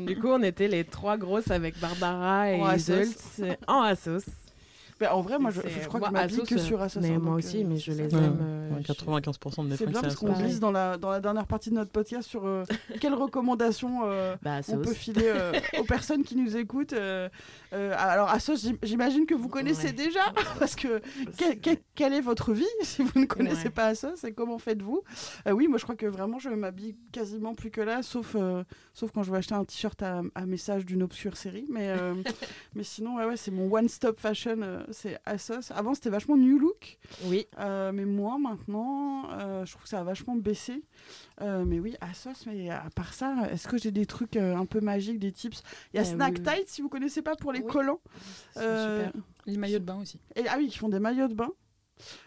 [0.00, 3.04] du coup, on était les trois grosses avec Barbara et En Iseult
[3.68, 4.24] Assos.
[5.02, 7.00] Euh, en vrai, moi je, crois moi, que je m'habille que sur Asos.
[7.02, 8.38] Mais hein, moi aussi, euh, mais je les aime.
[8.40, 11.20] euh, Ouais, je- 95% de mes C'est bien parce qu'on glisse dans la, dans la
[11.20, 12.64] dernière partie de notre podcast sur euh,
[13.00, 16.94] quelles recommandations euh, Bah, on peut filer euh, aux personnes qui nous écoutent.
[17.72, 19.92] Euh, alors, Asos, j'im- j'imagine que vous connaissez Ouais.
[19.92, 20.20] déjà,
[20.58, 21.00] parce que
[21.38, 23.70] que- que- quelle est votre vie si vous ne connaissez Ouais.
[23.70, 25.02] pas Asos et comment faites-vous?
[25.46, 28.62] Euh, Oui, moi je crois que vraiment je m'habille quasiment plus que là, sauf, euh,
[28.94, 31.66] sauf quand je veux acheter un t-shirt à, à message d'une obscure série.
[31.68, 31.94] Mais,
[32.74, 35.70] mais sinon, ouais, ouais, c'est mon one-stop fashion, c'est Asos.
[35.74, 36.98] Avant, c'était vachement New Look.
[37.24, 37.46] Oui.
[37.58, 39.28] Mais moi maintenant,
[39.64, 40.82] je trouve que ça a vachement baissé.
[41.40, 45.18] Mais oui, Asos, mais à part ça, est-ce que j'ai des trucs un peu magiques,
[45.18, 45.62] des tips?
[45.92, 46.42] Il y a Euh, Snack oui.
[46.42, 47.72] Tight, si vous connaissez pas, pour les Oui.
[47.72, 48.00] collants.
[48.56, 49.22] Euh, super.
[49.46, 50.18] Les maillots de bain aussi.
[50.36, 51.50] Et, ah oui, qui font des maillots de bain.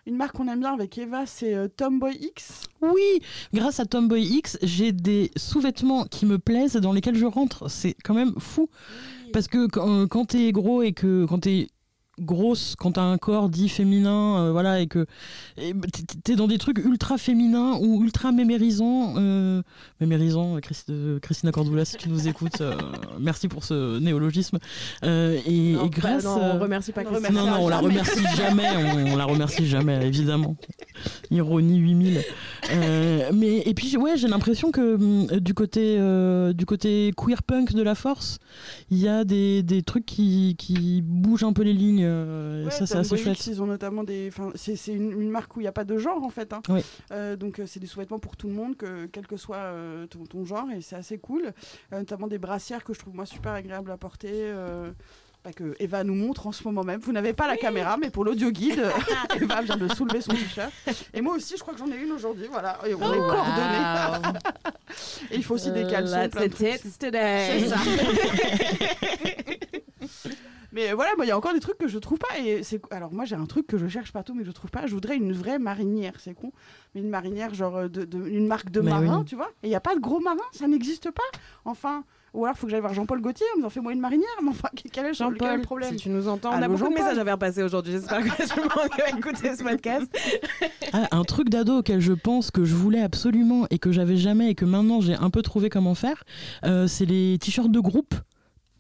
[0.06, 2.64] Une marque qu'on aime bien avec Eva, c'est euh, Tomboy X.
[2.82, 3.22] Oui,
[3.54, 7.70] grâce à Tomboy X, j'ai des sous-vêtements qui me plaisent dans lesquels je rentre.
[7.70, 8.70] C'est quand même fou.
[9.32, 11.68] Parce que quand, quand t'es gros et que quand t'es
[12.22, 15.06] grosse quand t'as un corps dit féminin euh, voilà et que
[15.58, 15.88] bah,
[16.24, 19.62] t'es- dans des trucs ultra féminins ou ultra mémérisants euh,
[20.00, 22.76] mémérisants Christ- euh, Christina Cordula si tu nous écoutes euh,
[23.20, 24.58] merci pour ce néologisme
[25.04, 27.36] Euh, et, Non, et bah, grâce non, euh, on remercie pas on Christine.
[27.36, 30.56] non, non, on la remercie jamais, on, on la remercie jamais, évidemment.
[31.32, 32.22] Ironie 8000.
[32.74, 37.74] Euh, mais, et puis, ouais, j'ai l'impression que du côté, euh, du côté queer punk
[37.74, 38.38] de la force,
[38.90, 42.04] il y a des, des trucs qui, qui bougent un peu les lignes.
[42.12, 43.46] Euh, Ouais, ça, c'est assez chouette.
[43.48, 44.30] Ils ont notamment des.
[44.56, 46.54] c'est une, une marque où il n'y a pas de genre en fait.
[46.54, 46.62] hein.
[46.70, 46.84] Oui.
[47.12, 50.06] Euh, donc euh, c'est des sous-vêtements pour tout le monde, que, quel que soit euh,
[50.08, 51.54] ton, ton genre, et c'est assez cool.
[51.94, 54.30] Euh, notamment des brassières que je trouve moi super agréables à porter.
[54.34, 54.92] euh,
[55.44, 57.00] bah, que Eva nous montre en ce moment même.
[57.00, 58.84] Vous n'avez pas la caméra, mais pour l'audio guide,
[59.42, 60.72] Eva vient de soulever son t-shirt.
[61.16, 62.46] Et moi aussi, je crois que j'en ai une aujourd'hui.
[62.52, 64.38] Voilà, et on est Oh, coordonnés.
[65.32, 66.16] Et il faut aussi des caleçons.
[66.20, 66.82] Let's plein de trucs.
[66.82, 67.60] tits today.
[67.60, 67.78] C'est ça.
[70.74, 72.40] mais voilà, moi il y a encore des trucs que je trouve pas.
[72.40, 74.88] Et c'est alors moi j'ai un truc que je cherche partout mais je trouve pas.
[74.88, 76.52] Je voudrais une vraie marinière, c'est con,
[76.96, 79.26] mais une marinière genre euh, de, de- une marque de Mais marin, oui.
[79.26, 79.50] tu vois.
[79.64, 81.22] Et il y a pas de gros marin, ça n'existe pas.
[81.66, 82.04] Enfin,
[82.34, 84.28] ou alors faut que j'aille voir Jean-Paul Gaultier, on me fait moi une marinière.
[84.42, 86.62] Mais enfin, quel est, le- quel est Jean-Paul, le problème si tu nous entends, on
[86.62, 86.94] a beaucoup de Jean-Paul.
[86.96, 87.92] messages à faire passer aujourd'hui.
[87.94, 90.08] J'espère que tout le monde va écouter ce podcast.
[90.94, 94.50] Ah, un truc d'ado auquel je pense que je voulais absolument et que j'avais jamais
[94.50, 96.26] et que maintenant j'ai un peu trouvé comment faire,
[96.66, 98.14] euh, c'est les t-shirts de groupe.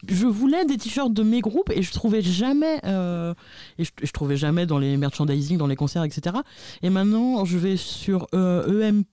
[0.07, 3.33] Je voulais des t-shirts de mes groupes et je trouvais jamais euh,
[3.77, 6.37] et je, je trouvais jamais dans les merchandising, dans les concerts, etc.
[6.81, 9.05] Et maintenant je vais sur euh, EMP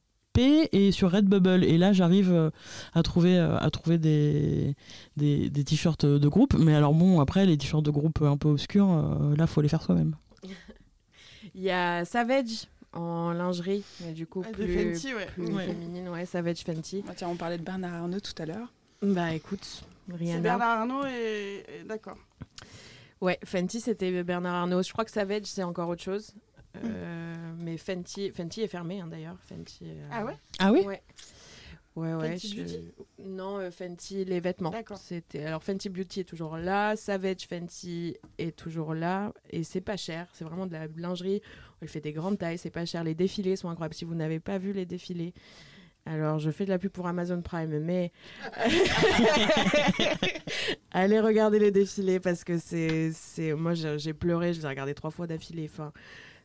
[0.72, 2.51] et sur Redbubble et là j'arrive euh,
[2.95, 4.74] à trouver euh, à trouver des
[5.16, 6.55] des, des t-shirts de groupe.
[6.59, 9.68] Mais alors bon après les t-shirts de groupe un peu obscurs, euh, là faut les
[9.68, 10.14] faire soi-même.
[11.55, 15.26] Il y a Savage en lingerie, mais du coup Ah, plus, Fenty, ouais.
[15.26, 15.66] plus Ouais.
[15.66, 17.03] féminine, ouais, Savage Fenty.
[17.09, 18.72] Ah, tiens, on parlait de Bernard Arnault tout à l'heure.
[19.03, 19.82] Bah écoute,
[20.12, 20.40] Rihanna.
[20.40, 22.16] Bernard Arnault et, et- d'accord.
[23.20, 24.82] Ouais, Fenty c'était Bernard Arnault.
[24.82, 26.32] Je crois que Savage c'est encore autre chose.
[26.84, 29.36] Euh, mais Fenty, Fenty est fermé hein, d'ailleurs.
[29.48, 29.84] Fenty.
[29.84, 30.36] euh, Ah ouais?
[30.61, 30.80] Ah oui?
[30.86, 31.02] Ouais.
[31.96, 32.30] Ouais, ouais.
[32.32, 32.92] Fenty je- Beauty?
[33.24, 34.70] Non, euh, Fenty, les vêtements.
[34.70, 34.98] D'accord.
[34.98, 39.96] C'était alors Fenty Beauty est toujours là, Savage Fenty est toujours là et c'est pas
[39.96, 40.28] cher.
[40.32, 41.42] C'est vraiment de la lingerie.
[41.82, 43.02] On fait des grandes tailles, c'est pas cher.
[43.02, 43.94] Les défilés sont incroyables.
[43.94, 45.32] Si vous n'avez pas vu les défilés,
[46.09, 48.12] alors je fais de la pub pour Amazon Prime, mais
[50.90, 53.12] allez regarder les défilés parce que c'est,
[53.54, 55.68] moi j'ai j'ai pleuré, je les ai regardés trois fois d'affilée.
[55.70, 55.92] Enfin,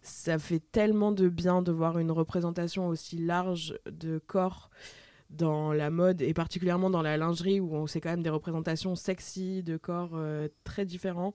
[0.02, 4.70] ça fait tellement de bien de voir une représentation aussi large de corps
[5.30, 8.96] dans la mode et particulièrement dans la lingerie où on sait quand même des représentations
[8.96, 11.34] sexy de corps euh, très différents.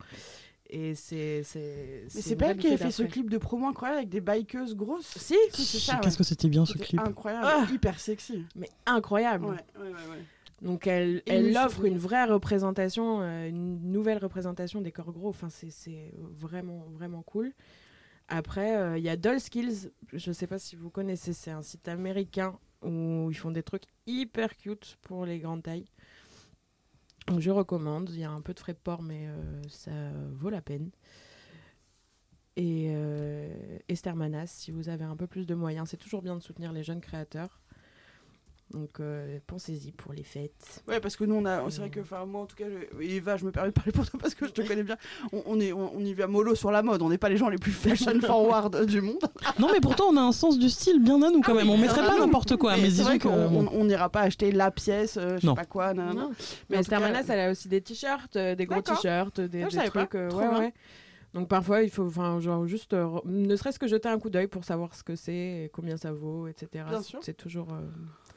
[0.71, 1.43] Et c'est.
[1.45, 4.21] c'est Mais c'est pas elle qui avait fait ce clip de promo incroyable avec des
[4.21, 6.01] bikeuses grosses Si, Si, c'est ça, ouais.
[6.03, 7.67] Qu'est-ce que c'était bien ce clip incroyable, Ah.
[7.73, 8.45] hyper sexy.
[8.55, 9.47] mais incroyable.
[9.47, 10.23] Ouais, ouais, ouais, ouais.
[10.61, 15.29] Donc elle, Et elle offre une vraie représentation, euh, une nouvelle représentation des corps gros.
[15.29, 17.53] Enfin, c'est- c'est vraiment, vraiment cool.
[18.29, 19.91] Après, euh, il y a Doll Skills.
[20.13, 23.85] Je sais pas si vous connaissez, c'est un site américain où ils font des trucs
[24.07, 25.87] hyper cute pour les grandes tailles.
[27.37, 28.11] Je recommande.
[28.11, 29.91] Il y a un peu de frais de port, mais euh, ça
[30.33, 30.91] vaut la peine.
[32.57, 36.35] Et euh, Esther Manas, si vous avez un peu plus de moyens, c'est toujours bien
[36.37, 37.61] de soutenir les jeunes créateurs.
[38.71, 40.83] Donc euh, pensez-y pour les fêtes.
[40.87, 43.03] Ouais, parce que nous, on a, c'est vrai que, enfin, moi en tout cas, je-
[43.03, 44.97] Eva, je me permets de parler pour toi parce que je te connais bien.
[45.33, 47.01] On, on est, on, on y va mollo sur la mode.
[47.01, 49.25] On n'est pas les gens les plus fashion forward du monde.
[49.59, 51.69] Non, mais pourtant, on a un sens du style bien à nous quand Ah même.
[51.69, 54.21] oui, on mettrait ah pas n'importe quoi, mais, c'est vrai qu'on on- on n'ira pas
[54.21, 55.95] acheter la pièce, euh, je sais pas quoi.
[55.95, 56.17] nan, nan.
[56.17, 56.31] Non.
[56.69, 59.77] Mais Mais elle a aussi des t-shirts, euh, des gros t-shirts, des, Ah, je des
[59.77, 60.01] savais pas.
[60.07, 60.15] trucs.
[60.17, 60.59] euh, Trop ouais, bien.
[60.59, 60.75] ouais.
[61.39, 64.49] Donc parfois, il faut enfin, genre, juste, euh, ne serait-ce que jeter un coup d'œil
[64.49, 66.85] pour savoir ce que c'est, combien ça vaut, etc.
[66.89, 67.19] Bien C'est- sûr.
[67.23, 67.69] C'est toujours.
[67.73, 67.81] euh,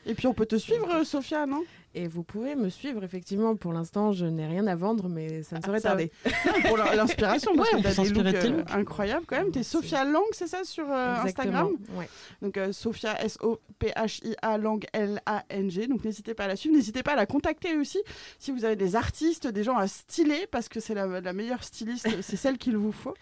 [0.06, 1.62] Et puis on peut te suivre, euh, Sophia, non?
[1.94, 3.56] Et vous pouvez me suivre, effectivement.
[3.58, 6.10] Pour l'instant, je n'ai rien à vendre, mais ça ne saurait ça- tarder.
[6.70, 8.72] Pour l'inspiration, parce Ouais, on que peut t'as des s'inspirer looks de tes euh, looks.
[8.72, 9.52] incroyables quand même.
[9.52, 9.72] T'es Merci.
[9.72, 11.68] Sophia Lang, c'est ça, sur euh, Instagram?
[11.68, 12.00] Exactement.
[12.00, 12.08] Ouais.
[12.42, 15.88] Donc euh, Sophia S-O-P-H-I-A Lang L-A-N-G.
[15.88, 16.76] Donc n'hésitez pas à la suivre.
[16.76, 18.00] N'hésitez pas à la contacter aussi
[18.40, 21.64] si vous avez des artistes, des gens à styler, parce que c'est la, la meilleure
[21.64, 23.14] styliste, c'est celle qu'il vous faut.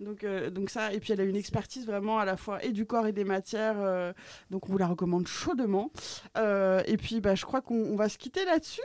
[0.00, 2.72] Donc, euh, donc ça, et puis elle a une expertise vraiment à la fois et
[2.72, 3.76] du corps et des matières.
[3.78, 4.12] euh,
[4.50, 5.90] donc on vous la recommande chaudement.
[6.36, 8.82] Euh, et puis bah, je crois qu'on on va se quitter là-dessus.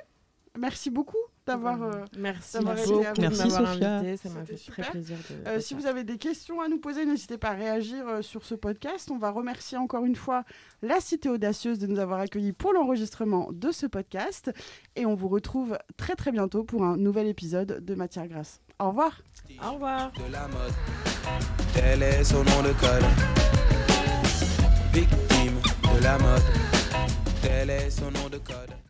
[0.57, 1.15] Merci beaucoup
[1.45, 1.81] d'avoir.
[1.83, 2.63] euh, Merci nous.
[2.63, 3.93] m'avoir Merci, Sophia.
[3.97, 4.17] invité.
[4.17, 4.83] Ça m'a fait super.
[4.85, 5.47] très plaisir de.
[5.47, 8.21] Euh, de si vous avez des questions à nous poser, n'hésitez pas à réagir euh,
[8.23, 9.09] sur ce podcast.
[9.11, 10.43] On va remercier encore une fois
[10.81, 14.51] la Cité Audacieuse de nous avoir accueillis pour l'enregistrement de ce podcast.
[14.95, 18.59] Et on vous retrouve très très bientôt pour un nouvel épisode de Matière Grasse.
[18.79, 19.11] Au revoir
[19.61, 20.11] Au revoir.
[20.13, 20.73] de la mode.
[21.73, 23.03] tel est son nom de code.
[24.93, 25.59] Victime
[25.97, 26.41] de la mode,
[27.41, 28.71] tel est son nom de code.